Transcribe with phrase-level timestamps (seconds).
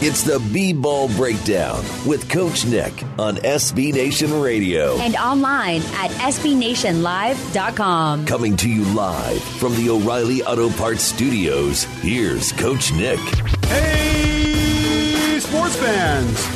[0.00, 4.96] It's the B Ball Breakdown with Coach Nick on SB Nation Radio.
[4.98, 8.24] And online at SBNationLive.com.
[8.24, 13.18] Coming to you live from the O'Reilly Auto Parts Studios, here's Coach Nick.
[13.66, 16.46] Hey, sports fans!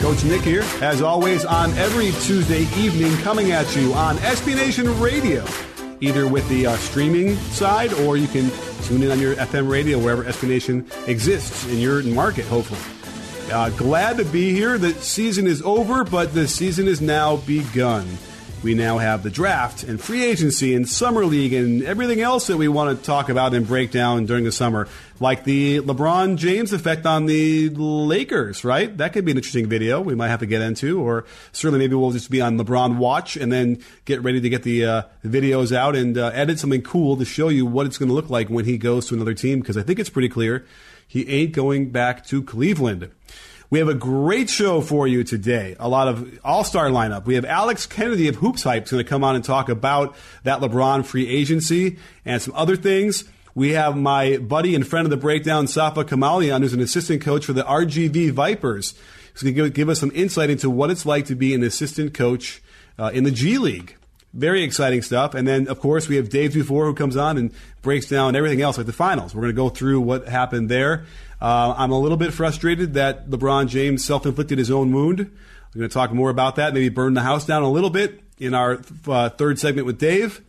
[0.00, 5.00] Coach Nick here, as always, on every Tuesday evening, coming at you on SB Nation
[5.00, 5.44] Radio,
[6.02, 8.50] either with the uh, streaming side or you can
[8.82, 12.80] tune in on your FM radio wherever SB Nation exists in your market, hopefully.
[13.52, 14.78] Uh, glad to be here.
[14.78, 18.18] The season is over, but the season is now begun.
[18.62, 22.56] We now have the draft and free agency and summer league and everything else that
[22.56, 24.86] we want to talk about and break down during the summer,
[25.18, 28.96] like the LeBron James effect on the Lakers, right?
[28.96, 31.96] That could be an interesting video we might have to get into, or certainly maybe
[31.96, 35.74] we'll just be on LeBron Watch and then get ready to get the uh, videos
[35.74, 38.48] out and uh, edit something cool to show you what it's going to look like
[38.48, 40.64] when he goes to another team, because I think it's pretty clear
[41.08, 43.10] he ain't going back to Cleveland.
[43.72, 45.76] We have a great show for you today.
[45.80, 47.24] A lot of all star lineup.
[47.24, 50.60] We have Alex Kennedy of Hoops Hype going to come on and talk about that
[50.60, 53.24] LeBron free agency and some other things.
[53.54, 57.46] We have my buddy and friend of the breakdown, Safa Kamalian, who's an assistant coach
[57.46, 58.92] for the RGV Vipers.
[59.32, 62.12] He's going to give us some insight into what it's like to be an assistant
[62.12, 62.60] coach
[62.98, 63.96] uh, in the G League.
[64.34, 65.34] Very exciting stuff.
[65.34, 67.52] And then, of course, we have Dave Dufour who comes on and
[67.82, 69.34] breaks down everything else, like the finals.
[69.34, 71.04] We're going to go through what happened there.
[71.40, 75.18] Uh, I'm a little bit frustrated that LeBron James self inflicted his own wound.
[75.18, 78.20] We're going to talk more about that, maybe burn the house down a little bit
[78.38, 80.42] in our uh, third segment with Dave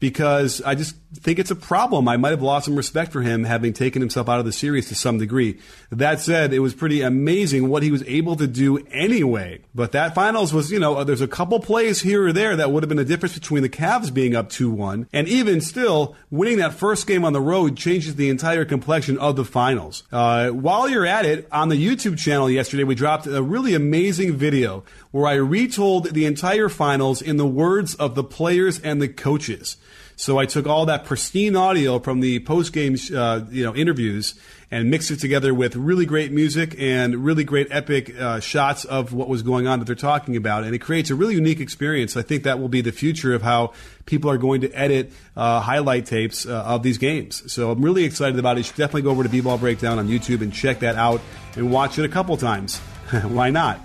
[0.00, 2.06] because I just think it's a problem.
[2.06, 4.88] I might have lost some respect for him having taken himself out of the series
[4.88, 5.58] to some degree.
[5.90, 9.60] That said, it was pretty amazing what he was able to do anyway.
[9.74, 12.82] But that finals was, you know, there's a couple plays here or there that would
[12.82, 16.74] have been a difference between the Cavs being up 2-1 and even still winning that
[16.74, 20.02] first game on the road changes the entire complexion of the finals.
[20.12, 24.34] Uh, while you're at it, on the YouTube channel yesterday, we dropped a really amazing
[24.34, 29.08] video where I retold the entire finals in the words of the players and the
[29.08, 29.78] coaches.
[30.18, 34.34] So I took all that pristine audio from the post game, uh, you know, interviews
[34.68, 39.12] and mixed it together with really great music and really great epic uh, shots of
[39.12, 42.16] what was going on that they're talking about, and it creates a really unique experience.
[42.16, 43.74] I think that will be the future of how
[44.06, 47.50] people are going to edit uh, highlight tapes uh, of these games.
[47.50, 48.60] So I'm really excited about it.
[48.60, 51.20] You should definitely go over to B-Ball Breakdown on YouTube and check that out
[51.54, 52.78] and watch it a couple times.
[53.22, 53.80] Why not?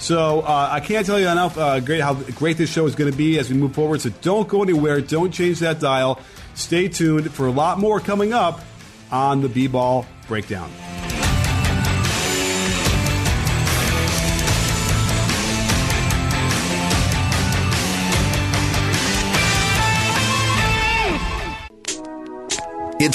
[0.00, 3.10] So uh, I can't tell you enough uh, great how great this show is going
[3.10, 4.00] to be as we move forward.
[4.00, 5.00] So don't go anywhere.
[5.02, 6.18] Don't change that dial.
[6.54, 8.60] Stay tuned for a lot more coming up
[9.12, 10.70] on the B-Ball Breakdown.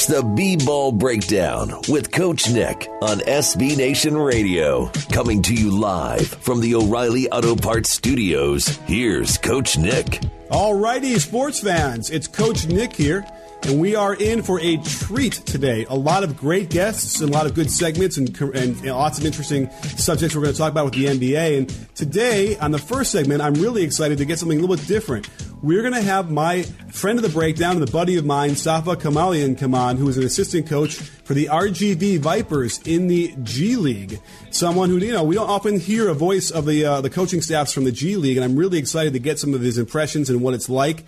[0.07, 4.91] The B Ball Breakdown with Coach Nick on SB Nation Radio.
[5.11, 8.67] Coming to you live from the O'Reilly Auto Parts Studios.
[8.85, 10.21] Here's Coach Nick.
[10.51, 13.25] Alrighty, sports fans, it's Coach Nick here.
[13.65, 15.85] And we are in for a treat today.
[15.89, 19.17] A lot of great guests and a lot of good segments and, and, and, lots
[19.17, 21.57] of interesting subjects we're going to talk about with the NBA.
[21.57, 24.85] And today, on the first segment, I'm really excited to get something a little bit
[24.85, 25.27] different.
[25.63, 26.61] We're going to have my
[26.91, 30.17] friend of the breakdown and the buddy of mine, Safa Kamalian, come on, who is
[30.19, 34.19] an assistant coach for the RGV Vipers in the G League.
[34.51, 37.41] Someone who, you know, we don't often hear a voice of the, uh, the coaching
[37.41, 40.29] staffs from the G League, and I'm really excited to get some of his impressions
[40.29, 41.03] and what it's like.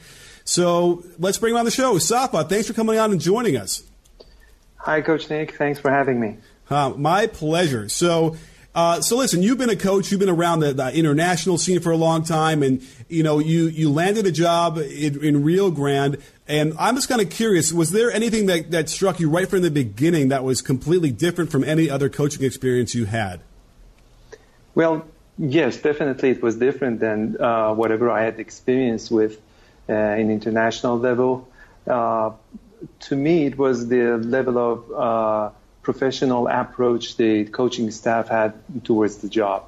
[0.47, 1.97] So let's bring him on the show.
[1.97, 3.83] Safa, thanks for coming on and joining us.
[4.77, 5.55] Hi, Coach Nick.
[5.55, 6.37] Thanks for having me.
[6.69, 7.89] Uh, my pleasure.
[7.89, 8.37] So,
[8.73, 11.91] uh, so listen, you've been a coach, you've been around the, the, international scene for
[11.91, 16.17] a long time, and you know you you landed a job in, in Rio Grande.
[16.47, 19.63] And I'm just kind of curious: was there anything that, that struck you right from
[19.63, 23.41] the beginning that was completely different from any other coaching experience you had?
[24.75, 25.05] Well,
[25.37, 29.41] yes, definitely, it was different than uh, whatever I had experienced with
[29.93, 31.47] in international level.
[31.85, 32.31] Uh,
[32.99, 35.49] to me, it was the level of uh,
[35.81, 38.53] professional approach the coaching staff had
[38.83, 39.63] towards the job.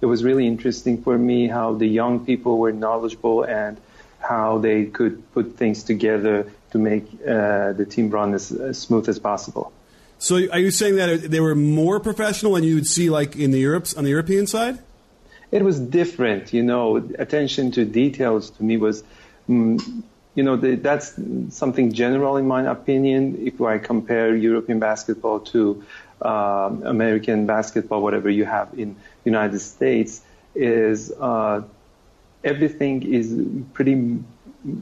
[0.00, 3.80] It was really interesting for me how the young people were knowledgeable and
[4.18, 9.08] how they could put things together to make uh, the team run as, as smooth
[9.08, 9.72] as possible.
[10.18, 13.50] So are you saying that they were more professional than you would see like in
[13.50, 14.78] the Europes on the European side?
[15.50, 16.96] It was different, you know.
[17.18, 19.02] Attention to details to me was,
[19.52, 20.02] mm,
[20.34, 21.14] you know, the, that's
[21.50, 23.46] something general in my opinion.
[23.46, 25.84] If I compare European basketball to
[26.22, 30.22] uh, American basketball, whatever you have in the United States,
[30.54, 31.62] is uh,
[32.44, 33.26] everything is
[33.72, 34.18] pretty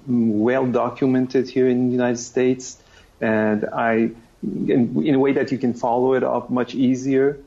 [0.06, 2.78] well documented here in the United States,
[3.20, 4.10] and I,
[4.42, 7.38] in, in a way that you can follow it up much easier,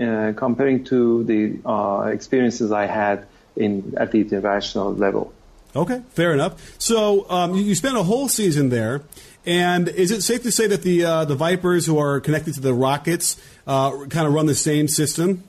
[0.00, 3.26] uh, comparing to the uh, experiences I had
[3.56, 5.32] in at the international level.
[5.74, 6.60] Okay, fair enough.
[6.78, 9.02] So um, you, you spent a whole season there,
[9.46, 12.60] and is it safe to say that the uh, the Vipers who are connected to
[12.60, 15.44] the Rockets uh, kind of run the same system?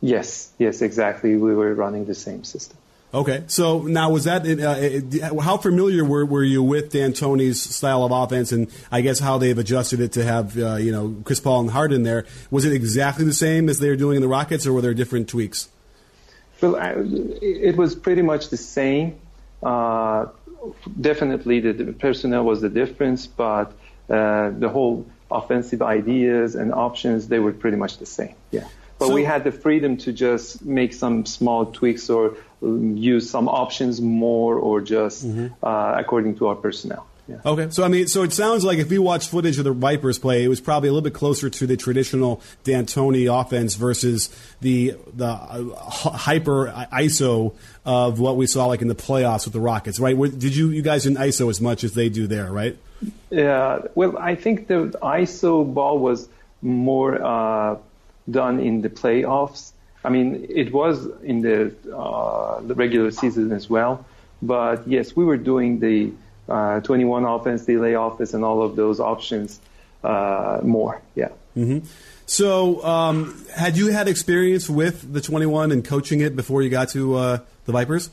[0.00, 1.36] Yes, yes, exactly.
[1.36, 2.76] We were running the same system.
[3.14, 8.12] Okay, so now was that uh, how familiar were, were you with D'Antoni's style of
[8.12, 11.60] offense, and I guess how they've adjusted it to have uh, you know Chris Paul
[11.60, 12.26] and Harden there?
[12.50, 14.92] Was it exactly the same as they were doing in the Rockets, or were there
[14.92, 15.70] different tweaks?
[16.60, 16.96] Well, I,
[17.40, 19.18] it was pretty much the same.
[19.62, 20.26] Uh,
[21.00, 23.72] definitely, the, personnel was the difference, but
[24.08, 28.34] uh, the whole offensive ideas and options they were pretty much the same.
[28.50, 28.66] Yeah.
[28.98, 33.48] But so, we had the freedom to just make some small tweaks or use some
[33.48, 35.48] options more or just mm-hmm.
[35.62, 37.06] uh, according to our personnel.
[37.28, 37.36] Yeah.
[37.44, 40.18] Okay, so I mean, so it sounds like if we watch footage of the Vipers
[40.18, 44.30] play, it was probably a little bit closer to the traditional D'Antoni offense versus
[44.62, 47.54] the the uh, hyper ISO
[47.84, 50.16] of what we saw like in the playoffs with the Rockets, right?
[50.16, 52.78] Did you you guys in ISO as much as they do there, right?
[53.30, 53.80] Yeah.
[53.94, 56.28] Well, I think the ISO ball was
[56.62, 57.76] more uh,
[58.30, 59.72] done in the playoffs.
[60.04, 64.04] I mean, it was in the, uh, the regular season as well.
[64.40, 66.12] But yes, we were doing the
[66.48, 69.60] uh, 21 offense, delay offense, and all of those options
[70.02, 71.02] uh, more.
[71.14, 71.28] Yeah.
[71.56, 71.86] Mm-hmm.
[72.26, 76.90] So, um, had you had experience with the 21 and coaching it before you got
[76.90, 78.10] to uh, the Vipers?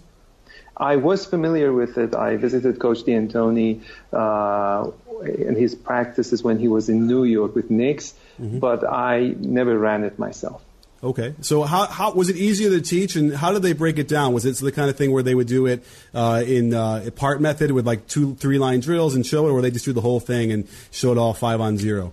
[0.77, 2.15] I was familiar with it.
[2.15, 4.91] I visited Coach D'Antoni uh,
[5.21, 8.59] and his practices when he was in New York with Knicks, mm-hmm.
[8.59, 10.64] but I never ran it myself.
[11.05, 14.07] Okay, so how, how was it easier to teach, and how did they break it
[14.07, 14.33] down?
[14.33, 15.83] Was it the kind of thing where they would do it
[16.15, 19.61] uh, in uh, part method with like two, three line drills and show it, or
[19.61, 22.11] they just do the whole thing and show it all five on zero?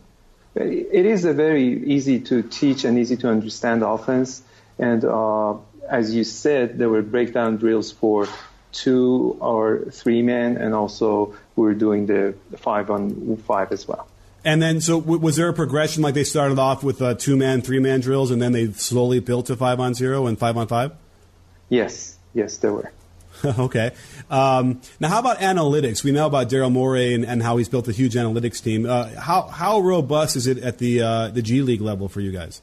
[0.54, 4.42] It is a very easy to teach and easy to understand offense,
[4.78, 5.54] and uh,
[5.88, 8.28] as you said, there were breakdown drills for
[8.72, 14.06] two or three men, and also we're doing the five on five as well.
[14.44, 16.02] And then, so w- was there a progression?
[16.02, 19.20] Like they started off with uh, two man, three man drills, and then they slowly
[19.20, 20.92] built to five on zero and five on five.
[21.68, 22.92] Yes, yes, there were.
[23.44, 23.92] okay.
[24.30, 26.04] Um, now, how about analytics?
[26.04, 28.86] We know about Daryl Morey and, and, how he's built a huge analytics team.
[28.86, 32.30] Uh, how how robust is it at the uh, the G League level for you
[32.30, 32.62] guys?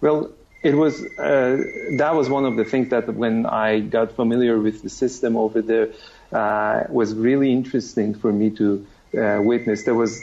[0.00, 0.32] Well,
[0.62, 1.62] it was uh,
[1.98, 5.62] that was one of the things that when I got familiar with the system over
[5.62, 5.90] there
[6.32, 9.84] uh, was really interesting for me to uh, witness.
[9.84, 10.20] There was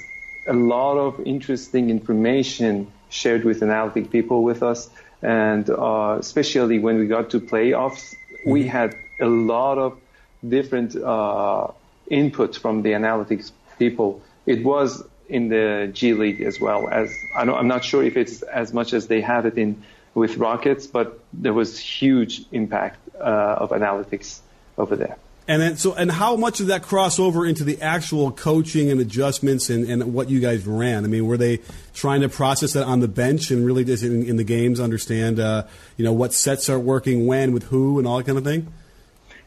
[0.48, 4.90] a lot of interesting information shared with analytic people with us.
[5.22, 8.52] And uh, especially when we got to playoffs, mm-hmm.
[8.52, 10.00] we had a lot of
[10.48, 11.68] different uh,
[12.10, 14.22] input from the analytics people.
[14.46, 18.42] It was in the G League as well as I am not sure if it's
[18.42, 23.56] as much as they have it in with Rockets, but there was huge impact uh,
[23.64, 24.42] of analytics
[24.78, 25.18] over there.
[25.46, 29.02] And then, so, and how much did that cross over into the actual coaching and
[29.02, 31.04] adjustments and, and what you guys ran?
[31.04, 31.60] I mean, were they
[31.94, 35.40] trying to process that on the bench and really just in, in the games understand,
[35.40, 35.66] uh,
[35.98, 38.72] you know, what sets are working when with who and all that kind of thing?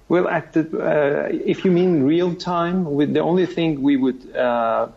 [0.09, 4.89] Well, at the, uh, if you mean real time, the only thing we would uh,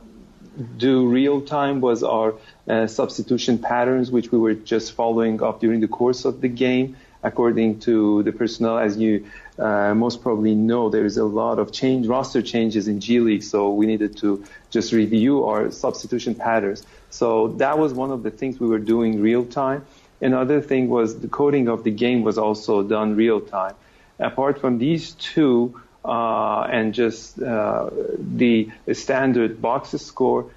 [0.78, 2.36] do real time was our
[2.68, 6.98] uh, substitution patterns, which we were just following up during the course of the game
[7.24, 9.26] according to the personnel, as you
[9.60, 13.44] uh, most probably know, there is a lot of change, roster changes in G League,
[13.44, 16.86] so we needed to just review our substitution patterns.
[17.10, 19.86] So that was one of the things we were doing real time.
[20.22, 23.76] Another thing was the coding of the game was also done real time.
[24.20, 30.50] Apart from these two, uh, and just uh, the standard box score,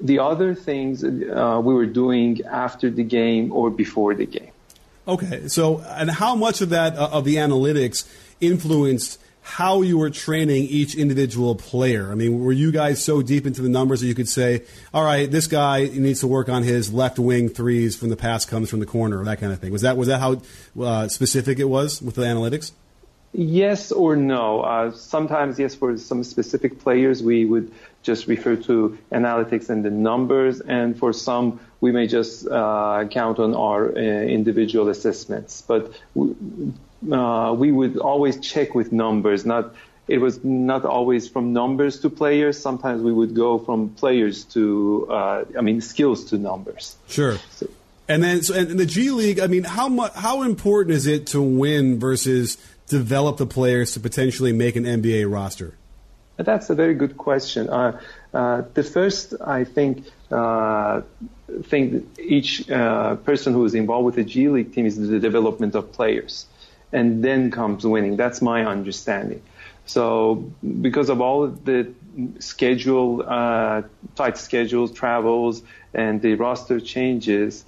[0.00, 4.45] the other things uh, we were doing after the game or before the game.
[5.08, 8.08] Okay, so and how much of that uh, of the analytics
[8.40, 12.10] influenced how you were training each individual player?
[12.10, 15.04] I mean, were you guys so deep into the numbers that you could say, "All
[15.04, 18.68] right, this guy needs to work on his left wing threes from the pass comes
[18.68, 19.70] from the corner," or that kind of thing?
[19.70, 20.42] Was that was that how
[20.80, 22.72] uh, specific it was with the analytics?
[23.32, 24.60] Yes or no.
[24.60, 27.70] Uh, sometimes, yes, for some specific players, we would
[28.02, 33.38] just refer to analytics and the numbers, and for some, we may just uh, count
[33.38, 35.62] on our uh, individual assessments.
[35.62, 39.44] But uh, we would always check with numbers.
[39.44, 39.74] Not
[40.08, 42.60] it was not always from numbers to players.
[42.60, 46.96] Sometimes we would go from players to, uh, I mean, skills to numbers.
[47.08, 47.38] Sure.
[47.50, 47.68] So,
[48.08, 49.40] and then, so, and the G League.
[49.40, 52.56] I mean, how much, how important is it to win versus
[52.88, 55.74] develop the players to potentially make an NBA roster?
[56.36, 57.68] That's a very good question.
[57.70, 58.00] Uh,
[58.34, 61.00] uh, the first, I think, uh,
[61.64, 65.74] thing each uh, person who is involved with the G League team is the development
[65.74, 66.46] of players,
[66.92, 68.16] and then comes winning.
[68.16, 69.42] That's my understanding.
[69.86, 70.50] So,
[70.80, 71.92] because of all of the
[72.40, 73.82] schedule, uh,
[74.16, 75.62] tight schedules, travels,
[75.94, 77.64] and the roster changes,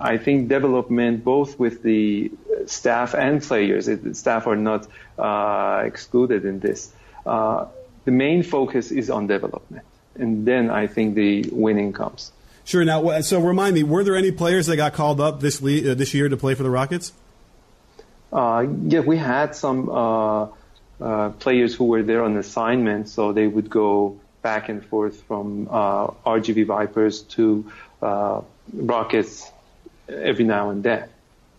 [0.00, 2.32] I think development, both with the
[2.68, 4.86] staff and players, it, staff are not
[5.18, 6.92] uh, excluded in this.
[7.26, 7.66] Uh,
[8.04, 9.84] the main focus is on development,
[10.14, 12.32] and then I think the winning comes.
[12.64, 12.84] Sure.
[12.84, 15.94] Now, so remind me, were there any players that got called up this le- uh,
[15.94, 17.12] this year to play for the Rockets?
[18.32, 20.48] Uh, yeah, we had some uh,
[21.00, 25.66] uh, players who were there on assignment, so they would go back and forth from
[25.66, 27.70] RGV Vipers to
[28.72, 29.50] Rockets
[30.08, 31.08] every now and then.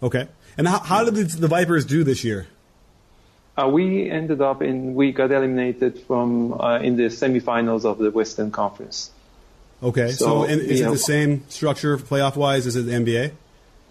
[0.02, 0.28] Okay.
[0.58, 2.48] And how, how did the, the, Vipers do this year?
[3.58, 8.12] Uh, we ended up in we got eliminated from uh, in the semifinals of the
[8.12, 9.12] Western Conference.
[9.82, 13.32] Okay, so, so is it know, the same structure playoff wise as it the NBA?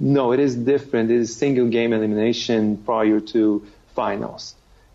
[0.00, 1.10] No, it is different.
[1.10, 4.54] It is single game elimination prior to finals,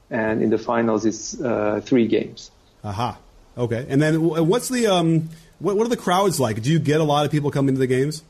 [0.09, 2.51] and in the finals it's uh, three games.
[2.83, 3.17] Aha.
[3.57, 5.29] Okay, and then what's the um,
[5.59, 6.61] what, what are the crowds like?
[6.61, 8.23] Do you get a lot of people coming to the games?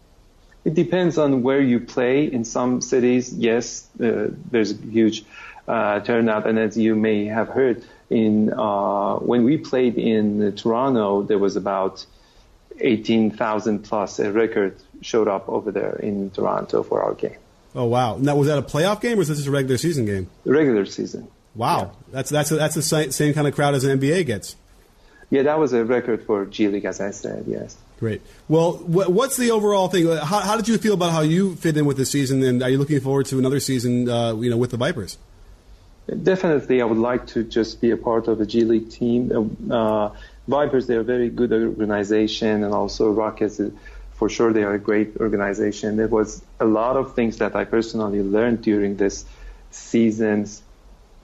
[0.65, 2.32] It depends on where you play.
[2.32, 5.25] In some cities, yes, uh, there's a huge
[5.67, 11.24] uh, turnout, and as you may have heard, in uh, when we played in Toronto,
[11.24, 12.05] there was about
[12.79, 17.38] 18,000 plus a record showed up over there in Toronto for our game.
[17.75, 18.17] Oh wow!
[18.17, 20.29] Now was that a playoff game or was this a regular season game?
[20.46, 21.27] Regular season.
[21.55, 21.89] Wow, yeah.
[22.12, 24.55] that's that's a, that's the same kind of crowd as an NBA gets.
[25.29, 27.46] Yeah, that was a record for G League, as I said.
[27.48, 27.75] Yes.
[28.03, 28.22] Great.
[28.50, 30.07] Well, what's the overall thing?
[30.07, 32.69] How, how, did you feel about how you fit in with the season, and are
[32.69, 35.17] you looking forward to another season, uh, you know, with the Vipers?
[36.22, 39.31] Definitely, I would like to just be a part of the G League team.
[39.72, 40.10] Uh,
[40.50, 43.69] Vipers, they're a very good organization, and also Rockets, uh,
[44.15, 45.95] for sure, they are a great organization.
[45.95, 49.24] There was a lot of things that I personally learned during this
[49.72, 50.62] seasons,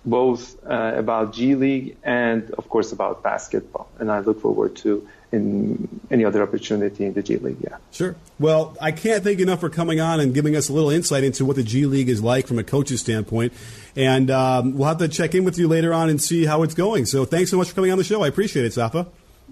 [0.05, 3.89] both uh, about G League and, of course, about basketball.
[3.99, 7.57] And I look forward to in any other opportunity in the G League.
[7.61, 7.77] Yeah.
[7.91, 8.15] Sure.
[8.39, 11.23] Well, I can't thank you enough for coming on and giving us a little insight
[11.23, 13.53] into what the G League is like from a coach's standpoint.
[13.95, 16.73] And um, we'll have to check in with you later on and see how it's
[16.73, 17.05] going.
[17.05, 18.23] So thanks so much for coming on the show.
[18.23, 19.07] I appreciate it, Safa.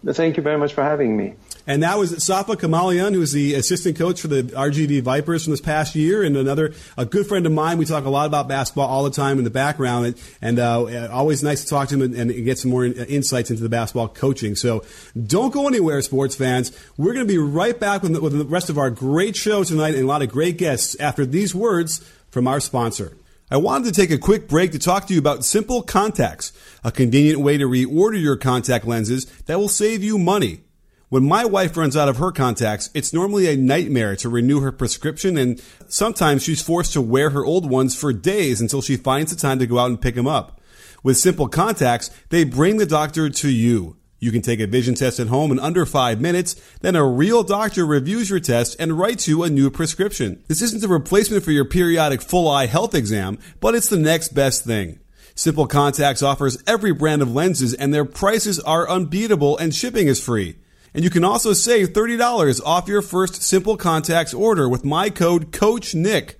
[0.06, 1.34] Thank you very much for having me.
[1.66, 5.51] And that was Safa Kamalian, who is the assistant coach for the RGV Vipers from
[5.51, 7.77] this past year, and another a good friend of mine.
[7.77, 11.10] We talk a lot about basketball all the time in the background, and, and uh,
[11.12, 14.08] always nice to talk to him and, and, get some more insights into the basketball
[14.08, 14.56] coaching.
[14.56, 14.86] So
[15.22, 16.72] don't go anywhere, sports fans.
[16.96, 19.96] We're going to be right back with, with the rest of our great show tonight
[19.96, 22.00] and a lot of great guests after these words
[22.30, 23.18] from our sponsor.
[23.50, 26.51] I wanted to take a quick break to talk to you about Simple Contacts,
[26.84, 30.63] a convenient way to reorder your contact lenses that will save you money.
[31.08, 34.74] When my wife runs out of her contacts, it's normally a nightmare to renew her
[34.74, 39.34] prescription and sometimes she's forced to wear her old ones for days until she finds
[39.34, 40.60] the time to go out and pick them up.
[41.01, 43.96] With Simple Contacts, they bring the doctor to you.
[44.19, 47.43] You can take a vision test at home in under five minutes, then a real
[47.43, 50.43] doctor reviews your test and writes you a new prescription.
[50.47, 54.29] This isn't a replacement for your periodic full eye health exam, but it's the next
[54.33, 55.00] best thing.
[55.36, 60.24] Simple Contacts offers every brand of lenses and their prices are unbeatable and shipping is
[60.24, 60.55] free.
[60.95, 65.51] And you can also save $30 off your first Simple Contacts order with my code
[65.51, 66.38] COACHNICK.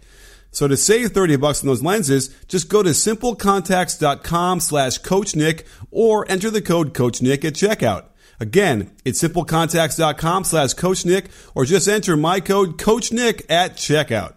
[0.51, 6.30] So to save 30 bucks on those lenses, just go to simplecontacts.com slash coachnick or
[6.30, 8.06] enter the code coachnick at checkout.
[8.39, 14.34] Again, it's simplecontacts.com slash coachnick or just enter my code coachnick at checkout.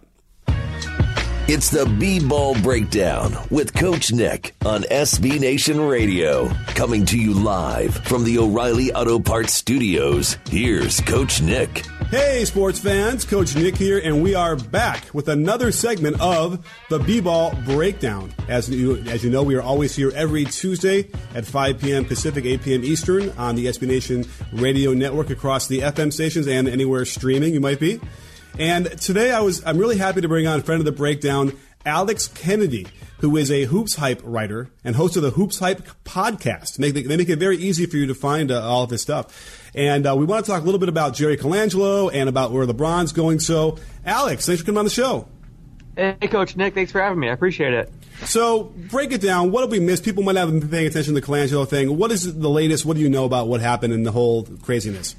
[1.47, 6.47] It's the B Ball Breakdown with Coach Nick on SB Nation Radio.
[6.67, 10.37] Coming to you live from the O'Reilly Auto Parts Studios.
[10.49, 11.83] Here's Coach Nick.
[12.11, 13.23] Hey, sports fans.
[13.23, 18.33] Coach Nick here, and we are back with another segment of the B Ball Breakdown.
[18.49, 22.03] As you, as you know, we are always here every Tuesday at 5 p.m.
[22.03, 22.83] Pacific, 8 p.m.
[22.83, 27.61] Eastern on the SB Nation Radio Network across the FM stations and anywhere streaming you
[27.61, 28.01] might be.
[28.59, 32.27] And today I was I'm really happy to bring on friend of the breakdown, Alex
[32.27, 32.87] Kennedy,
[33.19, 36.77] who is a Hoops Hype writer and host of the Hoops Hype podcast.
[36.77, 39.69] They, they make it very easy for you to find uh, all of his stuff.
[39.73, 42.65] And uh, we want to talk a little bit about Jerry Colangelo and about where
[42.65, 43.39] LeBron's going.
[43.39, 45.27] So, Alex, thanks for coming on the show.
[45.95, 47.29] Hey, Coach Nick, thanks for having me.
[47.29, 47.91] I appreciate it.
[48.23, 49.51] So, break it down.
[49.51, 50.05] What have we missed?
[50.05, 51.97] People might not have been paying attention to the Colangelo thing.
[51.97, 52.85] What is the latest?
[52.85, 55.15] What do you know about what happened and the whole craziness?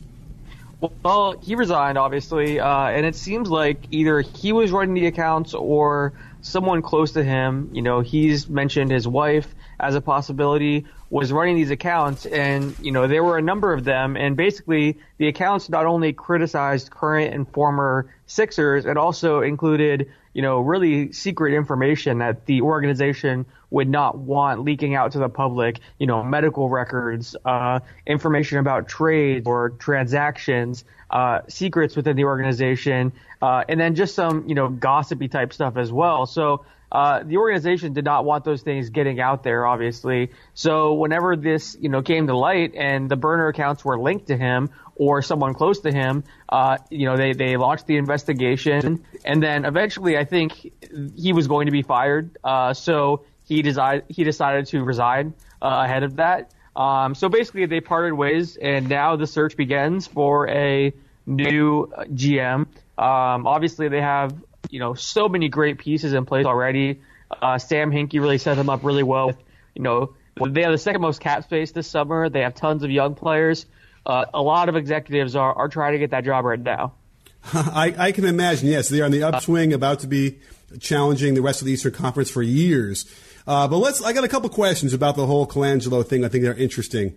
[1.04, 5.54] Well, he resigned, obviously, uh, and it seems like either he was running the accounts
[5.54, 7.70] or someone close to him.
[7.72, 12.90] You know, he's mentioned his wife as a possibility was running these accounts, and you
[12.90, 17.34] know there were a number of them, and basically the accounts not only criticized current
[17.34, 23.88] and former Sixers, it also included you know really secret information that the organization would
[23.88, 29.46] not want leaking out to the public, you know, medical records, uh, information about trades
[29.46, 35.26] or transactions, uh, secrets within the organization, uh, and then just some, you know, gossipy
[35.26, 36.26] type stuff as well.
[36.26, 40.30] So uh, the organization did not want those things getting out there, obviously.
[40.52, 44.36] So whenever this, you know, came to light and the burner accounts were linked to
[44.36, 44.68] him
[45.02, 49.64] or someone close to him, uh, you know, they, they launched the investigation and then
[49.64, 50.73] eventually I think
[51.16, 52.38] he was going to be fired.
[52.44, 56.52] Uh, so he decided, he decided to resign, uh, ahead of that.
[56.76, 60.92] Um, so basically they parted ways and now the search begins for a
[61.26, 62.66] new GM.
[62.97, 64.35] Um, obviously they have
[64.71, 67.00] you know, so many great pieces in place already.
[67.30, 69.32] Uh, Sam Hinkie really set them up really well.
[69.75, 72.28] You know, they have the second most cap space this summer.
[72.28, 73.66] They have tons of young players.
[74.04, 76.92] Uh, a lot of executives are, are trying to get that job right now.
[77.52, 78.68] I, I can imagine.
[78.68, 80.38] Yes, they are on the upswing, about to be
[80.80, 83.04] challenging the rest of the Eastern Conference for years.
[83.47, 84.02] Uh, but let's.
[84.02, 86.25] I got a couple questions about the whole Colangelo thing.
[86.25, 87.14] I think they're interesting.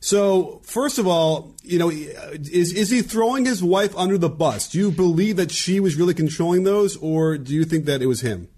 [0.00, 4.68] So, first of all, you know, is is he throwing his wife under the bus?
[4.68, 8.06] Do you believe that she was really controlling those, or do you think that it
[8.06, 8.48] was him?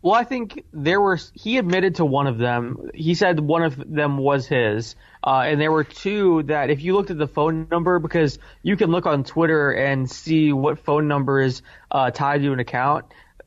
[0.00, 1.18] Well, I think there were.
[1.34, 2.90] He admitted to one of them.
[2.94, 6.94] He said one of them was his, uh, and there were two that, if you
[6.94, 11.08] looked at the phone number, because you can look on Twitter and see what phone
[11.08, 13.06] number is uh, tied to an account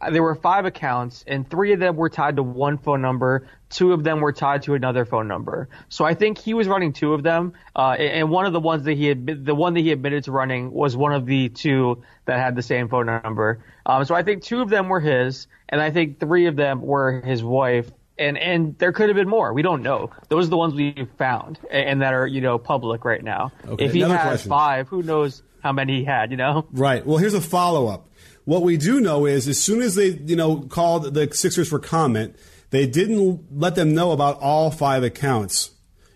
[0.09, 3.47] there were five accounts, and three of them were tied to one phone number.
[3.71, 5.69] Two of them were tied to another phone number.
[5.89, 8.83] So I think he was running two of them, uh, and one of the ones
[8.83, 12.03] that he had, the one that he admitted to running was one of the two
[12.25, 13.63] that had the same phone number.
[13.85, 16.81] Um, so I think two of them were his, and I think three of them
[16.81, 17.89] were his wife.
[18.19, 19.51] And and there could have been more.
[19.53, 20.11] We don't know.
[20.29, 23.51] Those are the ones we found and that are you know public right now.
[23.65, 24.49] Okay, if he had question.
[24.49, 26.29] five, who knows how many he had?
[26.29, 26.67] You know.
[26.71, 27.03] Right.
[27.03, 28.09] Well, here's a follow up.
[28.45, 31.79] What we do know is as soon as they, you know, called the Sixers for
[31.79, 32.35] comment,
[32.71, 35.71] they didn't let them know about all five accounts.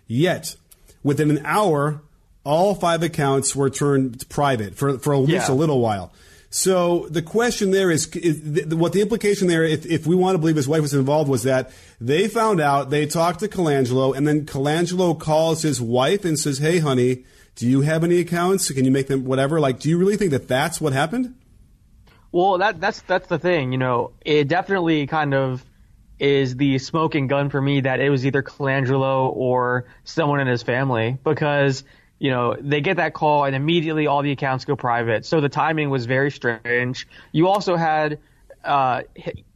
[0.06, 0.56] Yet,
[1.02, 2.02] within an hour,
[2.44, 5.54] all five accounts were turned private for, for at least yeah.
[5.54, 6.12] a little while.
[6.48, 10.38] So the question there is, is what the implication there, if, if, we want to
[10.38, 14.26] believe his wife was involved, was that they found out, they talked to Colangelo, and
[14.26, 17.24] then Colangelo calls his wife and says, "Hey, honey,
[17.56, 18.70] do you have any accounts?
[18.70, 21.34] Can you make them whatever?" Like, do you really think that that's what happened?
[22.32, 23.72] Well, that that's that's the thing.
[23.72, 25.64] You know, it definitely kind of
[26.18, 30.62] is the smoking gun for me that it was either Colangelo or someone in his
[30.62, 31.84] family because
[32.18, 35.26] you know they get that call and immediately all the accounts go private.
[35.26, 37.06] So the timing was very strange.
[37.32, 38.18] You also had
[38.64, 39.02] uh,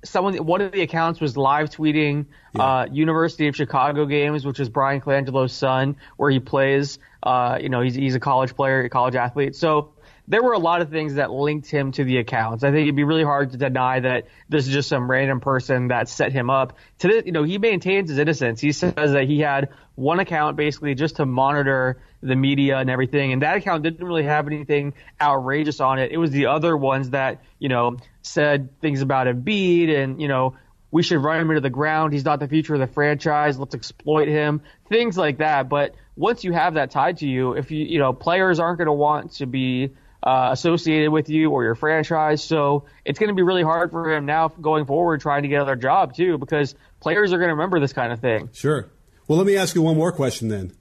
[0.05, 2.63] someone one of the accounts was live tweeting yeah.
[2.63, 6.99] uh, University of Chicago games, which is Bryan Colangelo's son, where he plays.
[7.23, 9.57] Uh, you know, he's he's a college player, a college athlete.
[9.57, 9.93] So
[10.31, 12.63] there were a lot of things that linked him to the accounts.
[12.63, 15.89] I think it'd be really hard to deny that this is just some random person
[15.89, 16.79] that set him up.
[17.01, 18.61] To this, you know, he maintains his innocence.
[18.61, 23.33] He says that he had one account basically just to monitor the media and everything,
[23.33, 26.13] and that account didn't really have anything outrageous on it.
[26.13, 30.55] It was the other ones that you know said things about Embiid and you know
[30.93, 32.13] we should run him into the ground.
[32.13, 33.59] He's not the future of the franchise.
[33.59, 34.63] Let's exploit him.
[34.89, 35.69] Things like that.
[35.69, 38.87] But once you have that tied to you, if you, you know, players aren't going
[38.87, 39.91] to want to be
[40.23, 42.43] uh, associated with you or your franchise.
[42.43, 45.57] So it's going to be really hard for him now going forward trying to get
[45.57, 48.51] another job too because players are going to remember this kind of thing.
[48.53, 48.89] Sure.
[49.27, 50.73] Well, let me ask you one more question then.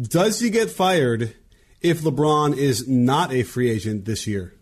[0.00, 1.34] Does he get fired
[1.80, 4.54] if LeBron is not a free agent this year?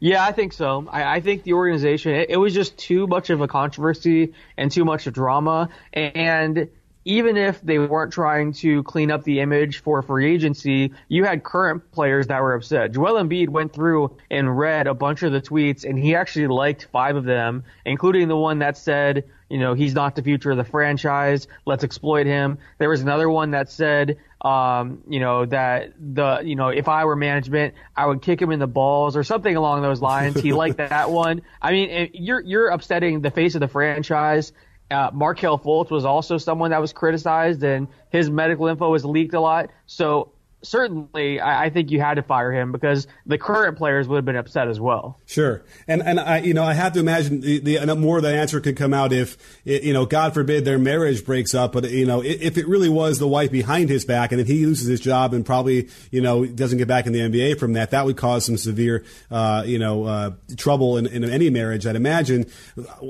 [0.00, 0.88] Yeah, I think so.
[0.90, 4.70] I, I think the organization, it, it was just too much of a controversy and
[4.70, 5.68] too much of drama.
[5.92, 6.68] And
[7.06, 11.44] even if they weren't trying to clean up the image for free agency, you had
[11.44, 12.92] current players that were upset.
[12.92, 16.88] Joel Embiid went through and read a bunch of the tweets, and he actually liked
[16.90, 20.56] five of them, including the one that said, you know, he's not the future of
[20.56, 21.46] the franchise.
[21.64, 22.58] Let's exploit him.
[22.78, 27.04] There was another one that said, um, you know, that the, you know, if I
[27.04, 30.40] were management, I would kick him in the balls or something along those lines.
[30.40, 31.42] He liked that one.
[31.62, 34.52] I mean, you're, you're upsetting the face of the franchise.
[34.90, 39.34] Uh, Markelle Fultz was also someone that was criticized and his medical info was leaked
[39.34, 39.70] a lot.
[39.86, 44.24] So certainly I, think you had to fire him because the current players would have
[44.24, 45.20] been upset as well.
[45.26, 48.60] Sure, and and I you know I have to imagine the, the more the answer
[48.60, 52.22] could come out if you know God forbid their marriage breaks up, but you know
[52.22, 55.34] if it really was the wife behind his back and if he loses his job
[55.34, 58.44] and probably you know doesn't get back in the NBA from that, that would cause
[58.44, 61.86] some severe uh, you know uh, trouble in, in any marriage.
[61.86, 62.46] I'd imagine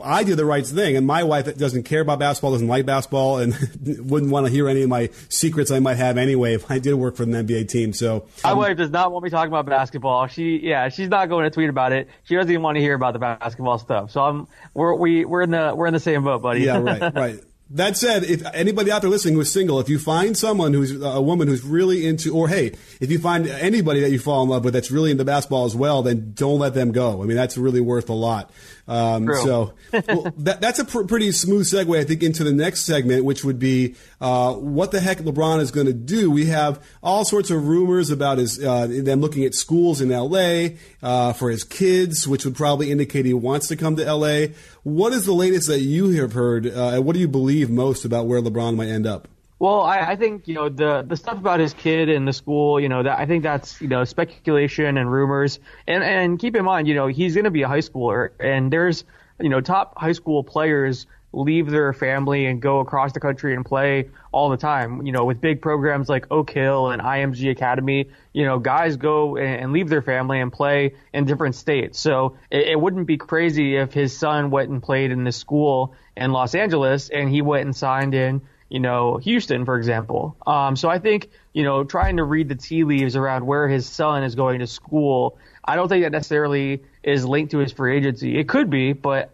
[0.03, 3.39] I did the right thing, and my wife doesn't care about basketball, doesn't like basketball,
[3.39, 3.57] and
[4.11, 6.95] wouldn't want to hear any of my secrets I might have anyway if I did
[6.95, 7.93] work for them NBA team.
[7.93, 10.27] So um, my wife does not want me talking about basketball.
[10.27, 12.09] She yeah, she's not going to tweet about it.
[12.25, 14.11] She doesn't even want to hear about the basketball stuff.
[14.11, 16.61] So I'm we're we, we're in the we're in the same boat, buddy.
[16.61, 17.41] Yeah, right, right.
[17.71, 21.21] That said, if anybody out there listening who's single, if you find someone who's a
[21.21, 24.65] woman who's really into, or hey, if you find anybody that you fall in love
[24.65, 27.21] with that's really into basketball as well, then don't let them go.
[27.21, 28.53] I mean, that's really worth a lot.
[28.89, 32.83] Um, so well, that, that's a pr- pretty smooth segue, I think, into the next
[32.83, 36.31] segment, which would be uh, what the heck LeBron is going to do.
[36.31, 40.77] We have all sorts of rumors about his uh, them looking at schools in L.A.
[41.03, 44.55] Uh, for his kids, which would probably indicate he wants to come to L.A.
[44.85, 48.05] What is the latest that you have heard, uh, and what do you believe most
[48.05, 49.29] about where LeBron might end up?
[49.59, 52.79] Well, I, I think you know the the stuff about his kid and the school.
[52.79, 55.59] You know that I think that's you know speculation and rumors.
[55.87, 58.71] And and keep in mind, you know he's going to be a high schooler, and
[58.71, 59.05] there's
[59.41, 63.65] you know top high school players leave their family and go across the country and
[63.65, 65.07] play all the time.
[65.07, 69.37] You know, with big programs like Oak Hill and IMG Academy, you know, guys go
[69.37, 71.99] and leave their family and play in different states.
[71.99, 75.95] So it, it wouldn't be crazy if his son went and played in the school
[76.17, 80.37] in Los Angeles and he went and signed in you know, Houston, for example.
[80.47, 83.87] Um, so I think, you know, trying to read the tea leaves around where his
[83.87, 87.97] son is going to school, I don't think that necessarily is linked to his free
[87.97, 88.39] agency.
[88.39, 89.31] It could be, but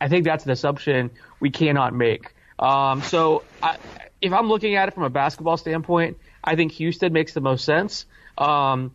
[0.00, 2.34] I think that's an assumption we cannot make.
[2.58, 3.76] Um, so I,
[4.20, 7.64] if I'm looking at it from a basketball standpoint, I think Houston makes the most
[7.64, 8.06] sense.
[8.38, 8.94] Um,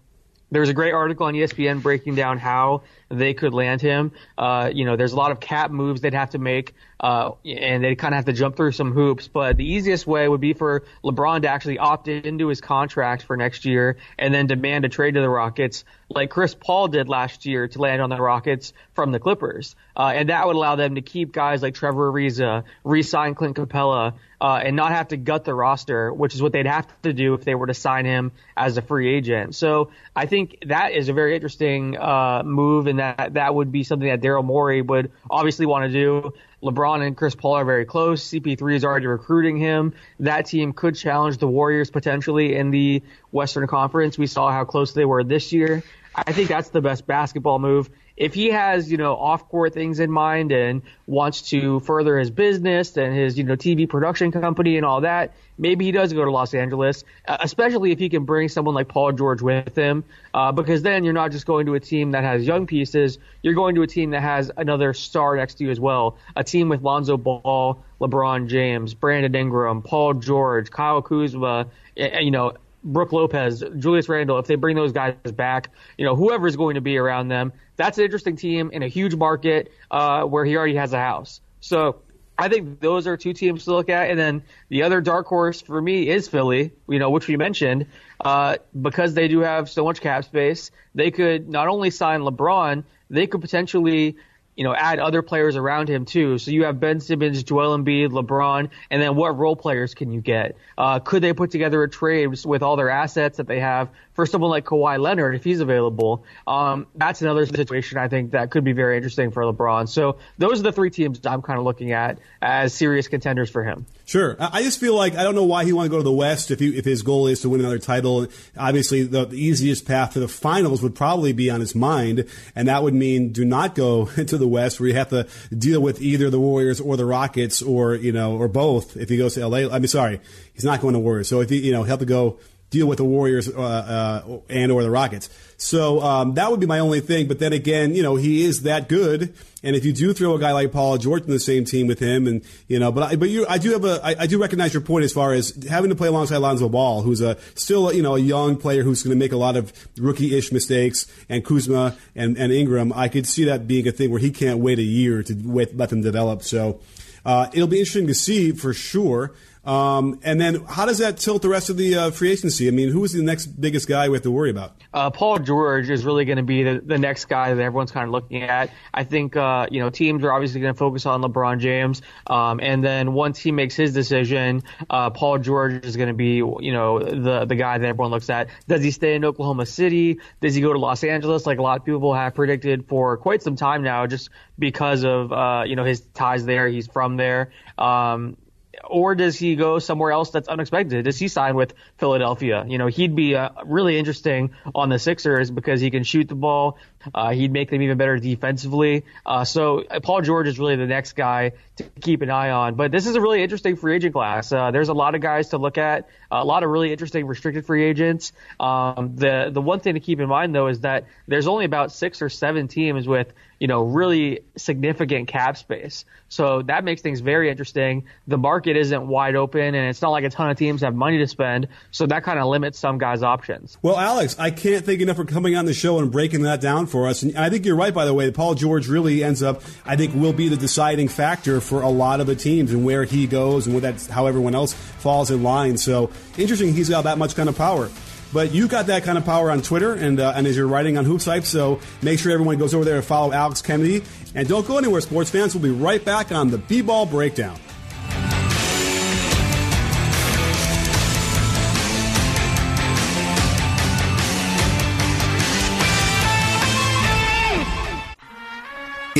[0.51, 4.11] there's a great article on ESPN breaking down how they could land him.
[4.37, 7.83] Uh, you know, there's a lot of cap moves they'd have to make, uh, and
[7.83, 9.27] they kind of have to jump through some hoops.
[9.27, 13.37] But the easiest way would be for LeBron to actually opt into his contract for
[13.37, 17.45] next year and then demand a trade to the Rockets, like Chris Paul did last
[17.45, 19.75] year to land on the Rockets from the Clippers.
[19.95, 24.13] Uh, and that would allow them to keep guys like Trevor Ariza, re-sign Clint Capela,
[24.41, 27.35] uh, and not have to gut the roster, which is what they'd have to do
[27.35, 29.53] if they were to sign him as a free agent.
[29.53, 33.83] So I think that is a very interesting uh, move, and that that would be
[33.83, 36.33] something that Daryl Morey would obviously want to do.
[36.63, 38.23] LeBron and Chris Paul are very close.
[38.29, 39.93] CP3 is already recruiting him.
[40.19, 44.17] That team could challenge the Warriors potentially in the Western Conference.
[44.17, 45.83] We saw how close they were this year.
[46.13, 47.89] I think that's the best basketball move
[48.21, 52.29] if he has, you know, off court things in mind and wants to further his
[52.29, 56.23] business and his, you know, TV production company and all that, maybe he does go
[56.23, 60.03] to Los Angeles, uh, especially if he can bring someone like Paul George with him,
[60.35, 63.55] uh, because then you're not just going to a team that has young pieces, you're
[63.55, 66.15] going to a team that has another star next to you as well.
[66.35, 72.53] A team with Lonzo Ball, LeBron James, Brandon Ingram, Paul George, Kyle Kuzma, you know,
[72.83, 76.75] Brook Lopez, Julius Randle, if they bring those guys back, you know, whoever is going
[76.75, 80.55] to be around them, that's an interesting team in a huge market uh, where he
[80.55, 81.41] already has a house.
[81.59, 82.01] So
[82.37, 84.09] I think those are two teams to look at.
[84.09, 87.85] And then the other dark horse for me is Philly, you know, which we mentioned,
[88.19, 90.71] uh, because they do have so much cap space.
[90.95, 94.15] They could not only sign LeBron, they could potentially
[94.55, 96.37] you know, add other players around him too.
[96.37, 100.21] So you have Ben Simmons, Joel Embiid, LeBron, and then what role players can you
[100.21, 100.55] get?
[100.77, 103.89] Uh, could they put together a trade with all their assets that they have
[104.21, 106.23] for someone like Kawhi Leonard if he's available?
[106.45, 109.89] Um, that's another situation I think that could be very interesting for LeBron.
[109.89, 113.63] So those are the three teams I'm kind of looking at as serious contenders for
[113.63, 113.87] him.
[114.05, 114.35] Sure.
[114.39, 116.51] I just feel like I don't know why he want to go to the West
[116.51, 118.27] if he, if his goal is to win another title.
[118.55, 122.67] Obviously, the, the easiest path to the finals would probably be on his mind, and
[122.67, 125.99] that would mean do not go to the West where you have to deal with
[125.99, 128.97] either the Warriors or the Rockets or you know or both.
[128.97, 130.21] If he goes to LA, I mean, sorry,
[130.53, 131.27] he's not going to Warriors.
[131.27, 132.37] So if he you know he'll have to go
[132.71, 135.29] deal with the Warriors uh, uh, and or the Rockets.
[135.57, 137.27] So um, that would be my only thing.
[137.27, 139.35] But then again, you know, he is that good.
[139.61, 141.99] And if you do throw a guy like Paul George in the same team with
[141.99, 144.41] him, and you know, but I, but you, I do have a, I, I do
[144.41, 147.93] recognize your point as far as having to play alongside Lonzo Ball, who's a still
[147.93, 151.45] you know a young player who's going to make a lot of rookie-ish mistakes, and
[151.45, 152.91] Kuzma and, and Ingram.
[152.93, 155.77] I could see that being a thing where he can't wait a year to wait,
[155.77, 156.41] let them develop.
[156.41, 156.79] So
[157.23, 159.35] uh, it'll be interesting to see for sure.
[159.63, 162.67] Um, and then how does that tilt the rest of the uh, free agency?
[162.67, 164.81] I mean, who is the next biggest guy we have to worry about?
[164.91, 168.05] Uh, Paul George is really going to be the, the next guy that everyone's kind
[168.05, 168.71] of looking at.
[168.93, 172.01] I think, uh, you know, teams are obviously going to focus on LeBron James.
[172.25, 176.37] Um, and then once he makes his decision, uh, Paul George is going to be,
[176.37, 178.49] you know, the, the guy that everyone looks at.
[178.67, 180.19] Does he stay in Oklahoma City?
[180.41, 183.43] Does he go to Los Angeles like a lot of people have predicted for quite
[183.43, 186.67] some time now just because of, uh, you know, his ties there.
[186.67, 187.51] He's from there.
[187.77, 188.37] Um,
[188.83, 191.05] or does he go somewhere else that's unexpected?
[191.05, 192.65] Does he sign with Philadelphia?
[192.67, 196.35] You know, he'd be uh, really interesting on the Sixers because he can shoot the
[196.35, 196.77] ball.
[197.13, 199.05] Uh, he'd make them even better defensively.
[199.25, 202.75] Uh, so uh, Paul George is really the next guy to keep an eye on.
[202.75, 204.51] But this is a really interesting free agent class.
[204.51, 207.65] Uh, there's a lot of guys to look at, a lot of really interesting restricted
[207.65, 208.33] free agents.
[208.59, 211.91] Um, the the one thing to keep in mind though is that there's only about
[211.91, 216.03] six or seven teams with you know really significant cap space.
[216.29, 218.05] So that makes things very interesting.
[218.25, 221.19] The market isn't wide open, and it's not like a ton of teams have money
[221.19, 221.67] to spend.
[221.91, 223.77] So that kind of limits some guys' options.
[223.83, 226.87] Well, Alex, I can't thank enough for coming on the show and breaking that down
[226.87, 227.21] for us.
[227.21, 228.31] And I think you're right, by the way.
[228.31, 232.19] Paul George really ends up, I think, will be the deciding factor for a lot
[232.19, 235.43] of the teams and where he goes and where that's how everyone else falls in
[235.43, 235.77] line.
[235.77, 237.91] So interesting, he's got that much kind of power.
[238.33, 240.97] But you got that kind of power on Twitter and, uh, and as you're writing
[240.97, 244.03] on Hoops Hype, so make sure everyone goes over there and follow Alex Kennedy.
[244.35, 245.53] And don't go anywhere, sports fans.
[245.53, 247.59] We'll be right back on the B-Ball Breakdown.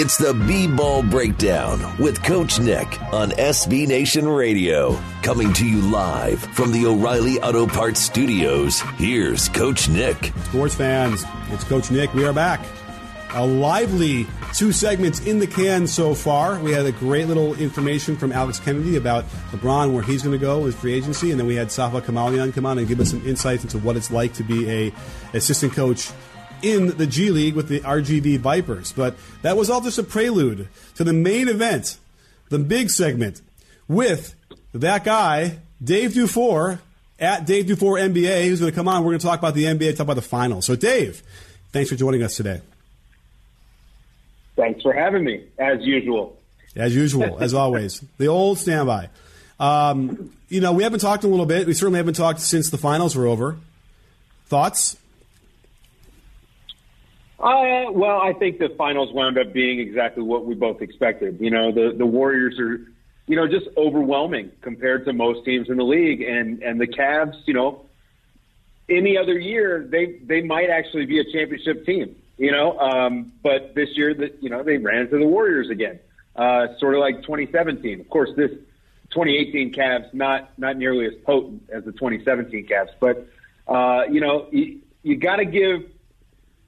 [0.04, 5.00] It's the B Ball Breakdown with Coach Nick on SB Nation Radio.
[5.22, 8.80] Coming to you live from the O'Reilly Auto Parts Studios.
[8.98, 10.34] Here's Coach Nick.
[10.46, 12.12] Sports fans, it's Coach Nick.
[12.16, 12.66] We are back.
[13.36, 16.60] A lively two segments in the can so far.
[16.60, 20.44] We had a great little information from Alex Kennedy about LeBron, where he's going to
[20.44, 23.12] go with free agency, and then we had Safa Kamalian come on and give us
[23.12, 24.94] some insights into what it's like to be a
[25.34, 26.10] assistant coach
[26.64, 28.92] in the G League with the RGV Vipers.
[28.92, 31.98] But that was all just a prelude to the main event,
[32.50, 33.42] the big segment,
[33.88, 34.36] with
[34.74, 36.80] that guy, Dave Dufour,
[37.20, 39.04] at Dave Dufour NBA, who's going to come on.
[39.04, 40.66] We're going to talk about the NBA, talk about the finals.
[40.66, 41.22] So, Dave,
[41.72, 42.62] thanks for joining us today.
[44.56, 46.38] Thanks for having me, as usual.
[46.76, 48.04] As usual, as always.
[48.18, 49.10] The old standby.
[49.60, 51.68] Um, you know, we haven't talked a little bit.
[51.68, 53.58] We certainly haven't talked since the finals were over.
[54.48, 54.98] Thoughts?
[57.42, 61.40] Uh, well, I think the finals wound up being exactly what we both expected.
[61.40, 62.80] You know, the the Warriors are,
[63.26, 67.36] you know, just overwhelming compared to most teams in the league, and and the Cavs,
[67.46, 67.86] you know,
[68.90, 72.16] any other year they they might actually be a championship team.
[72.38, 76.00] You know, um, but this year that you know they ran into the Warriors again,
[76.36, 78.02] uh, sort of like 2017.
[78.02, 78.52] Of course, this
[79.12, 83.28] 2018 Cavs not not nearly as potent as the 2017 Cavs, but
[83.68, 85.91] uh, you know you, you got to give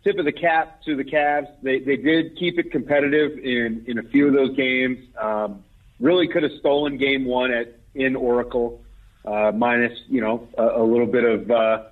[0.04, 1.48] tip of the cap to the Cavs.
[1.62, 5.00] They they did keep it competitive in in a few of those games.
[5.20, 5.64] Um,
[6.00, 8.82] really could have stolen game one at in Oracle,
[9.26, 11.84] uh, minus you know a, a little bit of uh,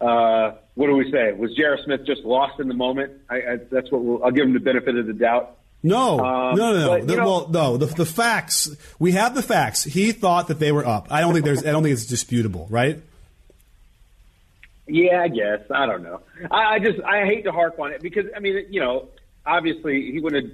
[0.00, 1.32] uh, what do we say?
[1.32, 1.78] Was J.R.
[1.84, 3.12] Smith just lost in the moment?
[3.30, 5.56] I, I, that's what we'll, I'll give him the benefit of the doubt.
[5.82, 6.98] No, um, no, no, no.
[6.98, 7.76] But, the, know, well, no.
[7.76, 8.74] The, the facts.
[8.98, 9.84] We have the facts.
[9.84, 11.08] He thought that they were up.
[11.10, 11.64] I don't think there's.
[11.64, 13.00] I don't think it's disputable, right?
[14.86, 15.60] Yeah, I guess.
[15.70, 16.20] I don't know.
[16.50, 19.08] I, I just I hate to harp on it because I mean, you know,
[19.44, 20.44] obviously he would have.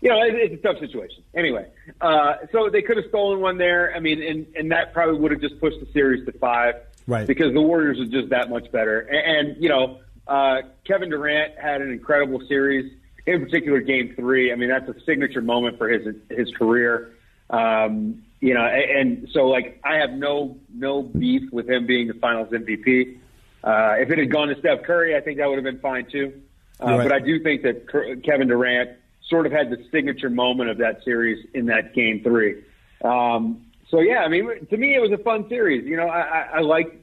[0.00, 1.22] You know, it, it's a tough situation.
[1.34, 1.68] Anyway,
[2.00, 3.94] uh, so they could have stolen one there.
[3.94, 6.74] I mean, and and that probably would have just pushed the series to five.
[7.06, 7.26] Right.
[7.26, 9.00] Because the Warriors are just that much better.
[9.00, 12.92] And, and you know, uh, Kevin Durant had an incredible series.
[13.26, 14.52] In particular, Game Three.
[14.52, 17.12] I mean, that's a signature moment for his his career.
[17.48, 22.08] Um, you know, and, and so like I have no no beef with him being
[22.08, 23.18] the Finals MVP.
[23.64, 26.06] Uh, if it had gone to Steph Curry, I think that would have been fine
[26.10, 26.42] too.
[26.80, 27.02] Uh, right.
[27.04, 28.90] But I do think that Kevin Durant
[29.28, 32.62] sort of had the signature moment of that series in that game three.
[33.04, 35.86] Um, so yeah, I mean, to me, it was a fun series.
[35.86, 37.00] You know, I, I, I like,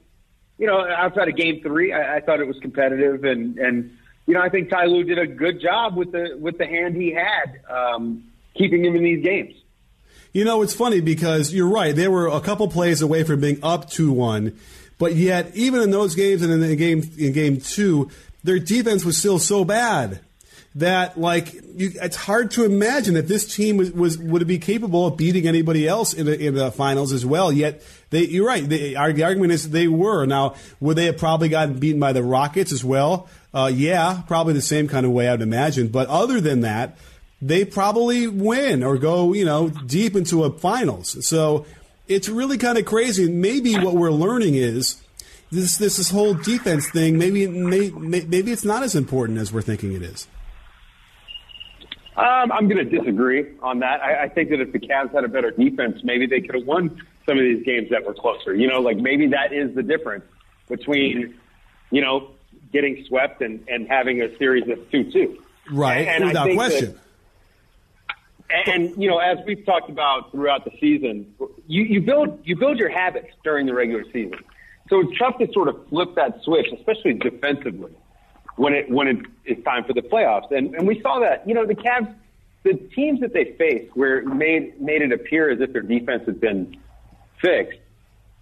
[0.58, 4.34] you know, outside of game three, I, I thought it was competitive and, and, you
[4.34, 7.12] know, I think Ty Lue did a good job with the, with the hand he
[7.12, 9.56] had, um, keeping him in these games.
[10.34, 11.96] You know, it's funny because you're right.
[11.96, 14.60] They were a couple plays away from being up 2 1
[15.00, 18.12] but yet, even in those games and in the game in game two,
[18.44, 20.20] their defense was still so bad
[20.76, 25.08] that like you, it's hard to imagine that this team was, was would be capable
[25.08, 27.52] of beating anybody else in the, in the finals as well.
[27.52, 28.68] Yet they, you're right.
[28.68, 30.26] They, our, the argument is they were.
[30.26, 33.30] Now, would they have probably gotten beaten by the Rockets as well?
[33.54, 35.88] Uh, yeah, probably the same kind of way I'd imagine.
[35.88, 36.98] But other than that,
[37.42, 41.26] they probably win or go you know deep into a finals.
[41.26, 41.66] So
[42.10, 43.32] it's really kind of crazy.
[43.32, 45.02] Maybe what we're learning is
[45.52, 47.18] this this, this whole defense thing.
[47.18, 50.28] Maybe may, maybe it's not as important as we're thinking it is.
[52.18, 54.02] Um, I'm going to disagree on that.
[54.02, 56.66] I, I think that if the Cavs had a better defense, maybe they could have
[56.66, 58.54] won some of these games that were closer.
[58.54, 60.26] You know, like maybe that is the difference
[60.68, 61.36] between,
[61.92, 62.32] you know,
[62.74, 65.44] getting swept and, and having a series of 2 2.
[65.72, 66.94] Right, and without question.
[66.94, 67.00] That,
[68.50, 71.34] and you know, as we've talked about throughout the season,
[71.68, 74.40] you, you build you build your habits during the regular season.
[74.90, 77.92] So it's tough to sort of flip that switch, especially defensively,
[78.56, 80.52] when it when it, it's time for the playoffs.
[80.52, 81.48] And and we saw that.
[81.48, 82.14] You know, the Cavs,
[82.64, 86.40] the teams that they faced, where made made it appear as if their defense had
[86.40, 86.78] been
[87.40, 87.80] fixed.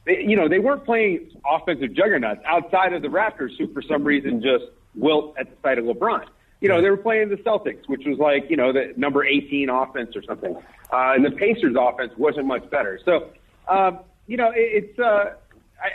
[0.06, 4.06] They, you know, they weren't playing offensive juggernauts outside of the Raptors, who for some
[4.06, 4.66] reason just
[4.96, 6.26] wilt at the sight of LeBron.
[6.60, 9.70] You know, they were playing the Celtics, which was like, you know, the number 18
[9.70, 10.56] offense or something.
[10.92, 13.00] Uh, and the Pacers offense wasn't much better.
[13.06, 13.30] So,
[13.68, 15.36] um, you know, it, it's, uh,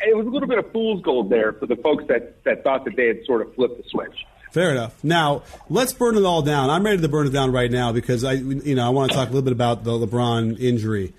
[0.06, 2.84] it was a little bit of fool's gold there for the folks that, that thought
[2.84, 4.24] that they had sort of flipped the switch.
[4.52, 5.02] Fair enough.
[5.02, 6.68] Now let's burn it all down.
[6.68, 9.16] I'm ready to burn it down right now because I, you know, I want to
[9.16, 11.14] talk a little bit about the LeBron injury.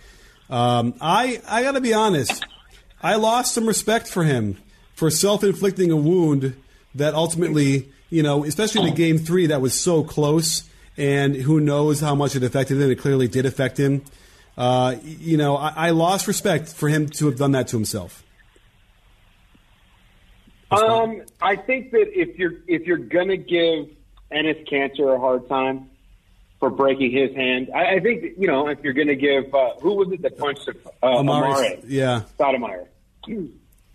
[0.52, 2.46] Um, I I got to be honest.
[3.02, 4.58] I lost some respect for him
[4.94, 6.56] for self-inflicting a wound
[6.94, 11.60] that ultimately, you know, especially in the game three that was so close, and who
[11.60, 12.92] knows how much it affected him.
[12.92, 14.04] It clearly did affect him.
[14.56, 18.24] Uh, you know, I, I lost respect for him to have done that to himself.
[20.70, 23.90] Um, I think that if you're if you're gonna give
[24.32, 25.90] Enes Kanter a hard time
[26.60, 29.94] for breaking his hand, I, I think you know if you're gonna give uh, who
[29.94, 31.84] was it that punched uh, Amar'e?
[31.88, 32.86] Yeah, Stoudemire.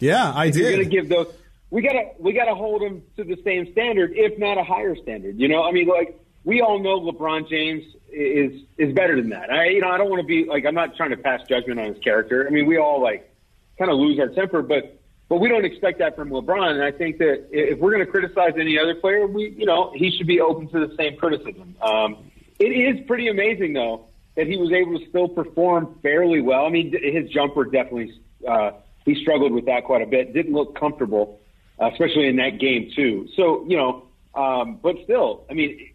[0.00, 0.62] Yeah, I if did.
[0.62, 1.32] You're gonna give those.
[1.70, 5.38] We gotta we gotta hold him to the same standard, if not a higher standard.
[5.38, 9.50] You know, I mean, like we all know LeBron James is is better than that.
[9.50, 11.78] I you know I don't want to be like I'm not trying to pass judgment
[11.78, 12.46] on his character.
[12.46, 13.30] I mean, we all like
[13.78, 16.72] kind of lose our temper, but but we don't expect that from LeBron.
[16.72, 19.92] And I think that if we're going to criticize any other player, we, you know,
[19.94, 21.76] he should be open to the same criticism.
[21.82, 26.64] Um, it is pretty amazing, though, that he was able to still perform fairly well.
[26.64, 28.72] I mean, his jumper definitely, uh,
[29.04, 30.32] he struggled with that quite a bit.
[30.32, 31.38] Didn't look comfortable,
[31.80, 33.28] especially in that game, too.
[33.36, 35.90] So, you know, um, but still, I mean,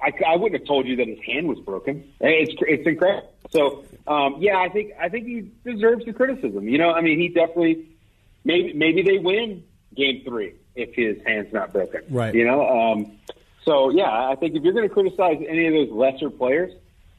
[0.00, 2.12] I, I wouldn't have told you that his hand was broken.
[2.20, 3.32] It's, it's incredible.
[3.50, 6.68] So, um, yeah, I think, I think he deserves the criticism.
[6.68, 7.88] You know, I mean, he definitely,
[8.44, 9.62] maybe maybe they win
[9.94, 12.02] game three if his hand's not broken.
[12.08, 12.34] Right.
[12.34, 12.66] You know.
[12.66, 13.18] Um,
[13.64, 16.72] so yeah, I think if you're going to criticize any of those lesser players,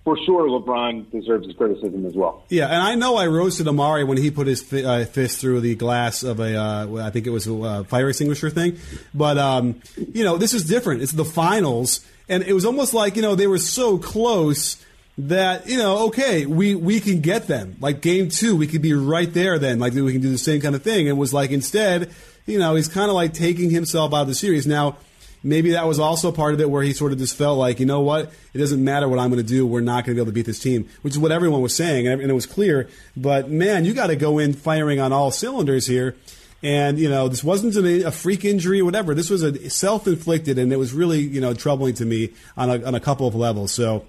[0.03, 2.43] for sure LeBron deserves his criticism as well.
[2.49, 5.75] Yeah, and I know I roasted Amar'e when he put his uh, fist through the
[5.75, 8.77] glass of a, uh, I think it was a uh, fire extinguisher thing.
[9.13, 11.01] But um, you know, this is different.
[11.01, 14.83] It's the finals, and it was almost like you know they were so close
[15.17, 17.77] that you know, okay, we we can get them.
[17.79, 19.57] Like game two, we could be right there.
[19.57, 21.07] Then, like we can do the same kind of thing.
[21.07, 22.11] And was like instead,
[22.45, 24.97] you know, he's kind of like taking himself out of the series now.
[25.43, 27.85] Maybe that was also part of it where he sort of just felt like, you
[27.85, 29.67] know what, it doesn't matter what I'm going to do.
[29.67, 31.75] We're not going to be able to beat this team, which is what everyone was
[31.75, 32.87] saying, and it was clear.
[33.17, 36.15] But man, you got to go in firing on all cylinders here.
[36.63, 39.13] And you know, this wasn't a freak injury or whatever.
[39.13, 42.85] This was a self-inflicted, and it was really you know troubling to me on a,
[42.85, 43.73] on a couple of levels.
[43.73, 44.05] So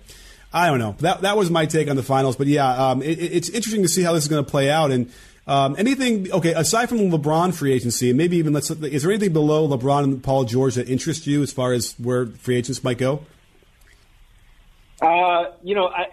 [0.53, 0.94] I don't know.
[1.01, 2.37] That that was my take on the finals.
[2.37, 4.92] But yeah, um, it, it's interesting to see how this is going to play out.
[4.92, 5.11] And
[5.47, 9.33] um, anything okay aside from LeBron free agency, and maybe even let's is there anything
[9.33, 12.99] below LeBron and Paul George that interests you as far as where free agents might
[12.99, 13.25] go?
[15.03, 16.07] Uh, you know, I,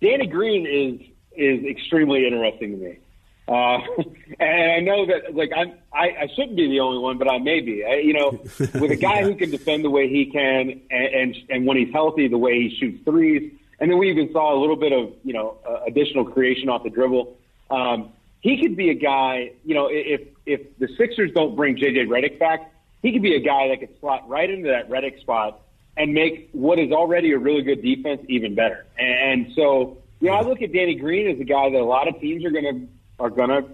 [0.00, 2.98] Danny Green is is extremely interesting to me.
[3.46, 3.78] Uh,
[4.40, 7.38] and I know that, like, I'm, I, I shouldn't be the only one, but I
[7.38, 7.84] may be.
[7.84, 9.24] I, you know, with a guy yeah.
[9.24, 12.54] who can defend the way he can, and, and and when he's healthy, the way
[12.54, 15.84] he shoots threes, and then we even saw a little bit of, you know, uh,
[15.86, 17.36] additional creation off the dribble.
[17.70, 22.06] Um, he could be a guy, you know, if if the Sixers don't bring JJ
[22.08, 22.72] Redick back,
[23.02, 25.60] he could be a guy that could slot right into that Redick spot
[25.96, 28.86] and make what is already a really good defense even better.
[28.98, 32.08] And so, you know, I look at Danny Green as a guy that a lot
[32.08, 32.86] of teams are to
[33.18, 33.64] are to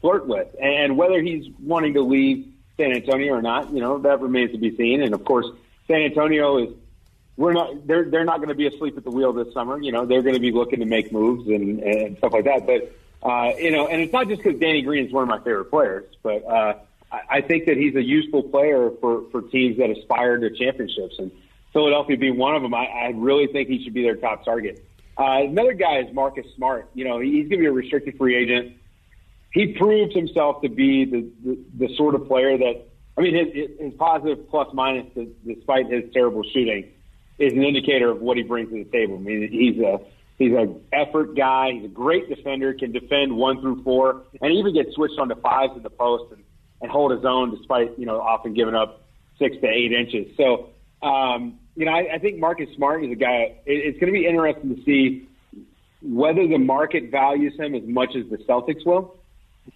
[0.00, 0.54] flirt with.
[0.60, 4.58] And whether he's wanting to leave San Antonio or not, you know, that remains to
[4.58, 5.02] be seen.
[5.02, 5.46] And of course,
[5.86, 6.74] San Antonio is
[7.36, 9.80] we're not they're they're not going to be asleep at the wheel this summer.
[9.80, 12.66] You know, they're going to be looking to make moves and, and stuff like that.
[12.66, 15.38] But uh, you know, and it's not just because Danny Green is one of my
[15.38, 16.74] favorite players, but uh,
[17.12, 21.18] I, I think that he's a useful player for for teams that aspire to championships.
[21.18, 21.30] And
[21.72, 24.84] Philadelphia being one of them, I, I really think he should be their top target.
[25.18, 26.88] Uh, another guy is Marcus Smart.
[26.94, 28.76] You know, he's going to be a restricted free agent
[29.52, 32.86] he proved himself to be the, the, the sort of player that,
[33.18, 35.06] I mean, his, his positive plus minus,
[35.44, 36.90] despite his terrible shooting,
[37.38, 39.16] is an indicator of what he brings to the table.
[39.16, 40.00] I mean, he's a
[40.40, 41.72] He's an effort guy.
[41.72, 45.76] He's a great defender, can defend one through four, and even get switched onto fives
[45.76, 46.42] in the post and,
[46.80, 49.02] and hold his own despite, you know, often giving up
[49.38, 50.34] six to eight inches.
[50.38, 50.70] So,
[51.02, 53.54] um, you know, I, I think Marcus Smart is a guy.
[53.66, 55.28] It, it's going to be interesting to see
[56.00, 59.18] whether the market values him as much as the Celtics will,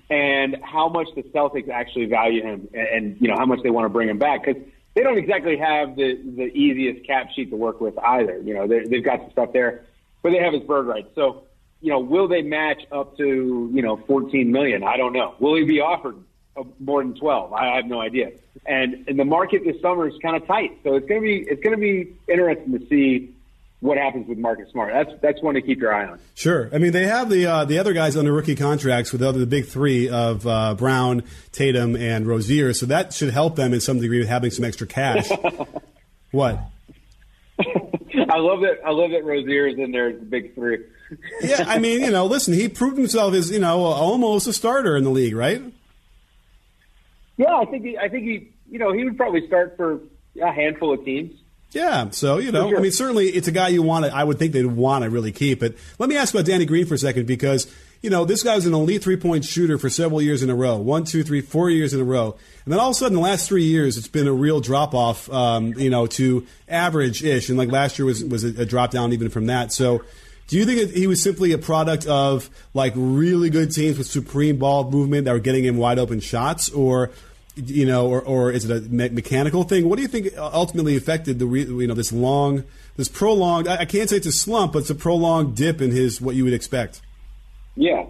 [0.09, 3.71] and how much the Celtics actually value him, and, and you know how much they
[3.71, 4.63] want to bring him back because
[4.95, 8.41] they don't exactly have the the easiest cap sheet to work with either.
[8.43, 9.85] You know, they've got some stuff there,
[10.25, 11.07] but they have his bird right.
[11.15, 11.45] So,
[11.83, 14.83] you know, will they match up to you know 14 million?
[14.83, 15.35] I don't know.
[15.39, 16.17] Will he be offered
[16.81, 17.53] more than 12?
[17.53, 18.33] I have no idea.
[18.67, 21.63] And and the market this summer is kind of tight, so it's gonna be it's
[21.63, 23.35] gonna be interesting to see
[23.81, 24.95] what happens with Marcus Smart.
[24.95, 26.19] That's that's one to keep your eye on.
[26.35, 26.71] Sure.
[26.73, 29.41] I mean, they have the uh, the other guys under rookie contracts with the, other,
[29.41, 31.23] the big three of uh, Brown,
[31.53, 34.87] Tatum, and Rozier, so that should help them in some degree with having some extra
[34.87, 35.29] cash.
[36.31, 36.61] what?
[38.29, 38.81] I love that.
[38.85, 40.79] I love that Rozier is in there as the big three.
[41.43, 44.97] yeah, I mean, you know, listen, he proved himself as you know almost a starter
[44.97, 45.63] in the league, right?
[47.37, 50.01] Yeah, I think he, I think he, you know, he would probably start for
[50.41, 51.33] a handful of teams.
[51.73, 52.79] Yeah, so you know, sure.
[52.79, 54.15] I mean, certainly it's a guy you want to.
[54.15, 55.61] I would think they'd want to really keep.
[55.61, 57.67] But let me ask about Danny Green for a second because
[58.05, 60.55] you know this guy was an elite three point shooter for several years in a
[60.55, 62.37] row, one, two, three, four years in a row,
[62.67, 64.95] and then all of a sudden, the last three years, it's been a real drop
[64.95, 65.33] off.
[65.33, 68.91] Um, you know, to average ish, and like last year was was a, a drop
[68.91, 69.73] down even from that.
[69.73, 70.03] So.
[70.47, 74.59] Do you think he was simply a product of like really good teams with supreme
[74.59, 77.13] ball movement that were getting him wide open shots, or
[77.57, 79.89] you know, or, or is it a me- mechanical thing?
[79.89, 82.65] What do you think ultimately affected the re- you know this long,
[82.99, 83.67] this prolonged?
[83.67, 86.35] I, I can't say it's a slump, but it's a prolonged dip in his what
[86.35, 87.01] you would expect.
[87.77, 88.07] Yeah.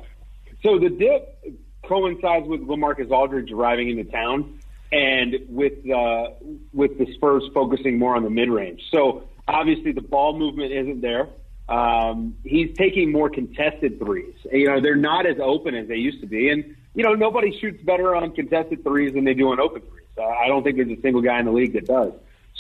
[0.63, 4.61] So the dip coincides with Lamarcus Aldridge arriving into town,
[4.93, 6.31] and with uh,
[6.73, 8.83] with the Spurs focusing more on the mid range.
[8.91, 11.29] So obviously the ball movement isn't there.
[11.69, 14.35] Um, he's taking more contested threes.
[14.53, 17.59] You know, they're not as open as they used to be, and you know, nobody
[17.59, 20.07] shoots better on contested threes than they do on open threes.
[20.17, 22.13] Uh, I don't think there's a single guy in the league that does.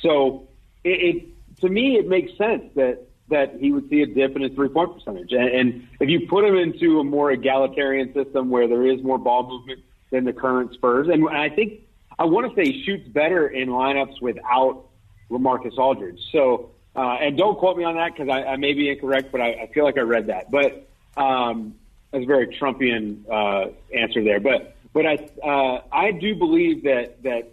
[0.02, 0.48] So
[0.82, 4.42] it, it to me, it makes sense that that he would see a dip in
[4.42, 5.32] his three point percentage.
[5.32, 9.18] And, and if you put him into a more egalitarian system where there is more
[9.18, 11.80] ball movement than the current Spurs, and I think
[12.18, 14.86] I want to say he shoots better in lineups without
[15.30, 16.20] Lamarcus Aldridge.
[16.30, 19.40] So, uh, and don't quote me on that because I, I may be incorrect, but
[19.40, 20.50] I, I feel like I read that.
[20.50, 21.74] But um,
[22.12, 27.22] that's a very Trumpian uh, answer there, but but I uh, I do believe that
[27.24, 27.50] that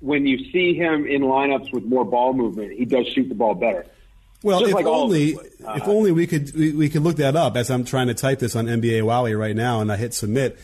[0.00, 3.54] when you see him in lineups with more ball movement, he does shoot the ball
[3.54, 3.86] better.
[4.42, 7.56] Well, if like only uh, if only we could we, we, could look that up
[7.56, 10.58] as I'm trying to type this on NBA Wowy right now, and I hit submit.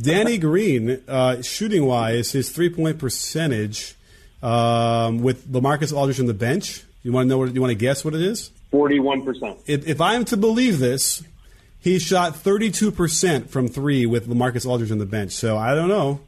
[0.00, 3.94] Danny Green, uh, shooting wise, his three point percentage
[4.42, 6.84] um, with Lamarcus Aldridge on the bench.
[7.02, 8.50] You want to know what you want to guess what it is?
[8.70, 9.58] Forty one percent.
[9.66, 11.22] If I'm to believe this,
[11.80, 15.32] he shot 32% from three with Lamarcus Aldridge on the bench.
[15.32, 16.20] So I don't know.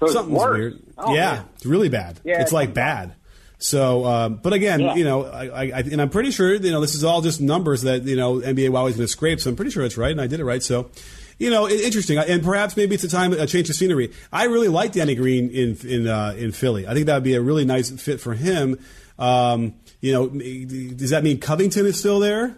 [0.00, 0.58] So Something's worse.
[0.58, 0.82] weird.
[0.98, 1.48] Oh, yeah, man.
[1.54, 2.20] it's really bad.
[2.24, 3.14] Yeah, it's like bad.
[3.62, 4.94] So, um, but again, Yeah.
[4.96, 7.82] you know, I, I, and I'm pretty sure, you know, this is all just numbers
[7.82, 9.40] that, you know, NBA WoW is going to scrape.
[9.40, 10.62] So I'm pretty sure it's right, and I did it right.
[10.62, 10.90] So,
[11.38, 12.18] you know, it, interesting.
[12.18, 14.10] And perhaps maybe it's a time, a change of scenery.
[14.32, 16.86] I really like Danny Green in in uh, in Philly.
[16.88, 18.78] I think that would be a really nice fit for him.
[19.18, 22.56] Um, you know, does that mean Covington is still there?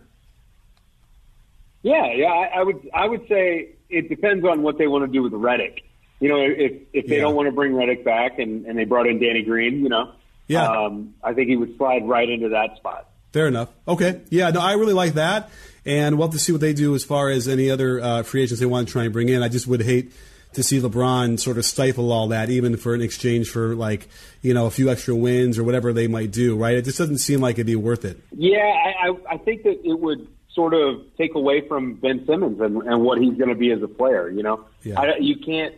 [1.83, 2.29] Yeah, yeah.
[2.33, 5.33] I, I would I would say it depends on what they want to do with
[5.33, 5.81] Redick.
[6.21, 7.23] You know, if if they Yeah.
[7.23, 10.13] don't want to bring Redick back and, and they brought in Danny Green, you know,
[10.47, 10.67] Yeah.
[10.69, 13.09] um, I think he would slide right into that spot.
[13.33, 13.71] Fair enough.
[13.89, 14.21] Okay.
[14.31, 15.51] Yeah, no, I really like that.
[15.87, 18.43] And we'll have to see what they do as far as any other uh, free
[18.43, 19.43] agents they want to try and bring in.
[19.43, 20.13] I just would hate
[20.55, 24.09] to see LeBron sort of stifle all that, even for an exchange for like,
[24.41, 26.75] you know, a few extra wins or whatever they might do, right?
[26.77, 28.21] It just doesn't seem like it'd be worth it.
[28.33, 32.61] Yeah, I, I, I think that it would sort of take away from Ben Simmons
[32.61, 34.31] and, and what he's going to be as a player.
[34.31, 35.01] You know, Yeah.
[35.01, 35.75] I, you can't.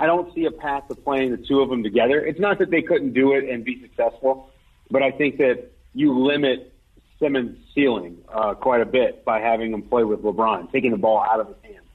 [0.00, 2.24] I don't see a path to playing the two of them together.
[2.24, 4.50] It's not that they couldn't do it and be successful,
[4.90, 6.72] but I think that you limit
[7.18, 11.20] Simmons' ceiling uh, quite a bit by having him play with LeBron, taking the ball
[11.20, 11.86] out of his hands.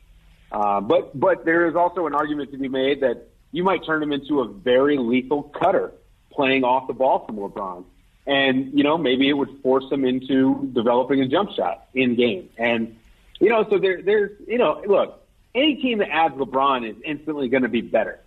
[0.51, 4.03] Uh, but but there is also an argument to be made that you might turn
[4.03, 5.93] him into a very lethal cutter
[6.31, 7.85] playing off the ball from LeBron.
[8.25, 12.49] And, you know, maybe it would force him into developing a jump shot in game.
[12.57, 12.97] And,
[13.39, 15.22] you know, so there, there's, you know, look,
[15.55, 18.19] any team that adds LeBron is instantly going to be better.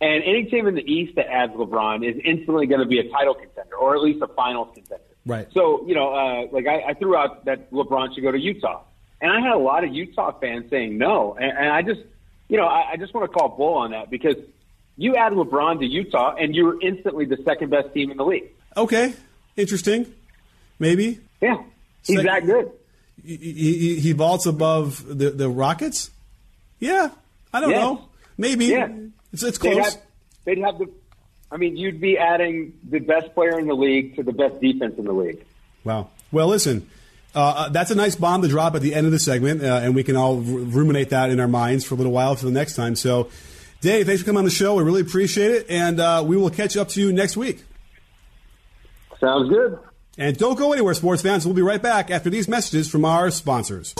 [0.00, 3.08] And any team in the East that adds LeBron is instantly going to be a
[3.08, 5.02] title contender or at least a finals contender.
[5.24, 5.48] Right.
[5.52, 8.82] So, you know, uh, like I, I threw out that LeBron should go to Utah.
[9.20, 11.34] And I had a lot of Utah fans saying no.
[11.34, 12.00] And, and I just,
[12.48, 14.36] you know, I, I just want to call bull on that because
[14.96, 18.50] you add LeBron to Utah and you're instantly the second best team in the league.
[18.76, 19.14] Okay.
[19.56, 20.12] Interesting.
[20.78, 21.20] Maybe.
[21.40, 21.62] Yeah.
[22.04, 22.70] He's Sec- that good.
[23.24, 26.10] He, he, he vaults above the, the Rockets?
[26.80, 27.10] Yeah.
[27.52, 27.80] I don't Yes.
[27.82, 28.08] know.
[28.36, 28.66] Maybe.
[28.66, 28.88] Yeah.
[29.32, 29.94] It's, it's They'd close.
[29.94, 30.02] have,
[30.44, 30.86] they'd have the.
[31.52, 34.94] I mean, you'd be adding the best player in the league to the best defense
[34.98, 35.44] in the league.
[35.84, 36.08] Wow.
[36.32, 36.88] Well, listen,
[37.34, 39.66] uh, uh, that's a nice bomb to drop at the end of the segment, uh,
[39.82, 42.44] and we can all r- ruminate that in our minds for a little while for
[42.46, 42.96] the next time.
[42.96, 43.28] So,
[43.82, 44.74] Dave, thanks for coming on the show.
[44.74, 47.62] We really appreciate it, and uh, we will catch up to you next week.
[49.20, 49.78] Sounds good.
[50.18, 51.44] And don't go anywhere, sports fans.
[51.44, 53.94] We'll be right back after these messages from our sponsors.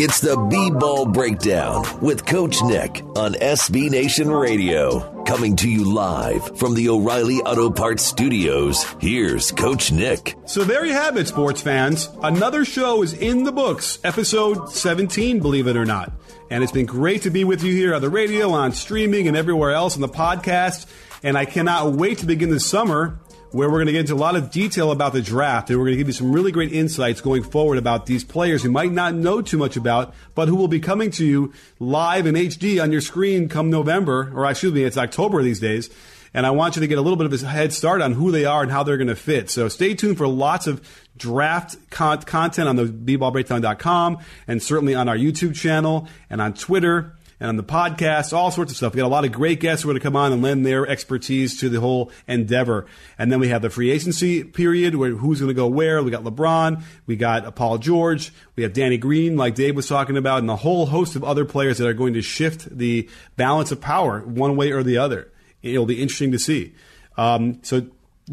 [0.00, 5.24] It's the B Ball Breakdown with Coach Nick on SB Nation Radio.
[5.24, 8.84] Coming to you live from the O'Reilly Auto Parts Studios.
[9.00, 10.36] Here's Coach Nick.
[10.46, 12.08] So there you have it, sports fans.
[12.22, 16.12] Another show is in the books, episode 17, believe it or not.
[16.48, 19.36] And it's been great to be with you here on the radio, on streaming, and
[19.36, 20.86] everywhere else on the podcast.
[21.24, 23.18] And I cannot wait to begin the summer
[23.50, 25.70] where we're going to get into a lot of detail about the draft.
[25.70, 28.64] And we're going to give you some really great insights going forward about these players
[28.64, 32.26] you might not know too much about, but who will be coming to you live
[32.26, 35.90] in HD on your screen come November, or excuse me, it's October these days
[36.34, 38.30] and I want you to get a little bit of a head start on who
[38.30, 39.50] they are and how they're going to fit.
[39.50, 40.86] So stay tuned for lots of
[41.16, 47.16] draft con- content on the bballbreakdown.com and certainly on our YouTube channel and on Twitter
[47.40, 48.94] and on the podcast, all sorts of stuff.
[48.94, 50.66] We got a lot of great guests who are going to come on and lend
[50.66, 52.86] their expertise to the whole endeavor.
[53.18, 56.02] And then we have the free agency period where who's going to go where.
[56.02, 60.16] We got LeBron, we got Paul George, we have Danny Green, like Dave was talking
[60.16, 63.72] about, and a whole host of other players that are going to shift the balance
[63.72, 65.30] of power one way or the other
[65.62, 66.74] it'll be interesting to see.
[67.16, 67.86] Um, so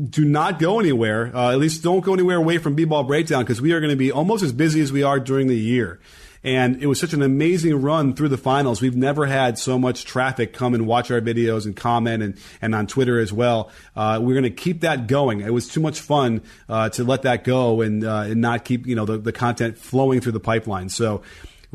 [0.09, 1.35] do not go anywhere.
[1.35, 3.95] Uh, at least don't go anywhere away from B-ball breakdown because we are going to
[3.95, 5.99] be almost as busy as we are during the year.
[6.45, 8.79] And it was such an amazing run through the finals.
[8.79, 12.75] We've never had so much traffic come and watch our videos and comment and, and
[12.75, 13.71] on Twitter as well.
[13.95, 15.41] Uh, we're going to keep that going.
[15.41, 18.85] It was too much fun uh, to let that go and, uh, and not keep
[18.85, 20.89] you know the, the content flowing through the pipeline.
[20.89, 21.23] So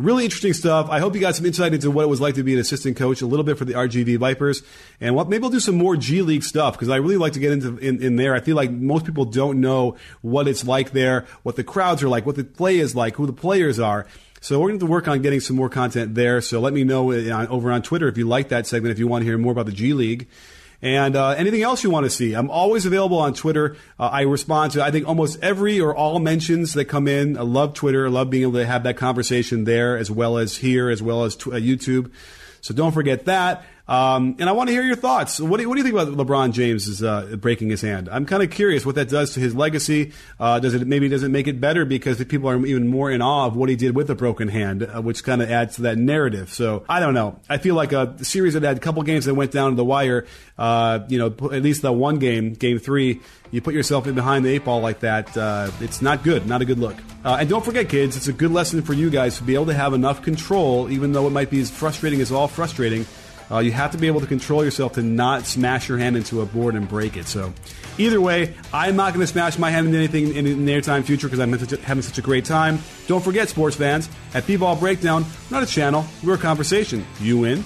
[0.01, 0.89] Really interesting stuff.
[0.89, 2.97] I hope you got some insight into what it was like to be an assistant
[2.97, 4.63] coach, a little bit for the RGV Vipers,
[4.99, 7.39] and what maybe we'll do some more G League stuff because I really like to
[7.39, 8.35] get into in, in there.
[8.35, 12.09] I feel like most people don't know what it's like there, what the crowds are
[12.09, 14.07] like, what the play is like, who the players are.
[14.43, 16.41] So we're going to work on getting some more content there.
[16.41, 19.07] So let me know uh, over on Twitter if you like that segment, if you
[19.07, 20.29] want to hear more about the G League.
[20.81, 23.77] And uh, anything else you want to see, I'm always available on Twitter.
[23.99, 27.37] Uh, I respond to I think almost every or all mentions that come in.
[27.37, 28.07] I love Twitter.
[28.07, 31.25] I love being able to have that conversation there as well as here, as well
[31.25, 32.11] as uh, YouTube.
[32.63, 33.65] So don't forget that.
[33.89, 35.41] Um, and I want to hear your thoughts.
[35.41, 38.09] What do, you, what do you think about LeBron James uh, breaking his hand?
[38.09, 40.13] I'm kind of curious what that does to his legacy.
[40.39, 43.11] Uh, does it maybe does not make it better because the people are even more
[43.11, 45.77] in awe of what he did with a broken hand, uh, which kind of adds
[45.77, 46.53] to that narrative.
[46.53, 47.41] So I don't know.
[47.49, 49.85] I feel like a series that had a couple games that went down to the
[49.85, 50.27] wire.
[50.57, 53.21] Uh, you know, at least the one game, game three,
[53.51, 55.37] you put yourself in behind the eight ball like that.
[55.37, 56.47] Uh, it's not good.
[56.47, 56.97] Not a good look.
[57.25, 59.67] Uh, and don't forget, kids, it's a good lesson for you guys to be able
[59.67, 63.07] to have enough control, even though it might be as frustrating as all frustrating.
[63.51, 66.41] Uh, you have to be able to control yourself to not smash your hand into
[66.41, 67.27] a board and break it.
[67.27, 67.53] So,
[67.99, 71.03] either way, I'm not going to smash my hand into anything in the near time
[71.03, 72.79] future because I'm having such a great time.
[73.09, 77.05] Don't forget, sports fans, at B-Ball Breakdown, not a channel, we're a conversation.
[77.21, 77.65] You in?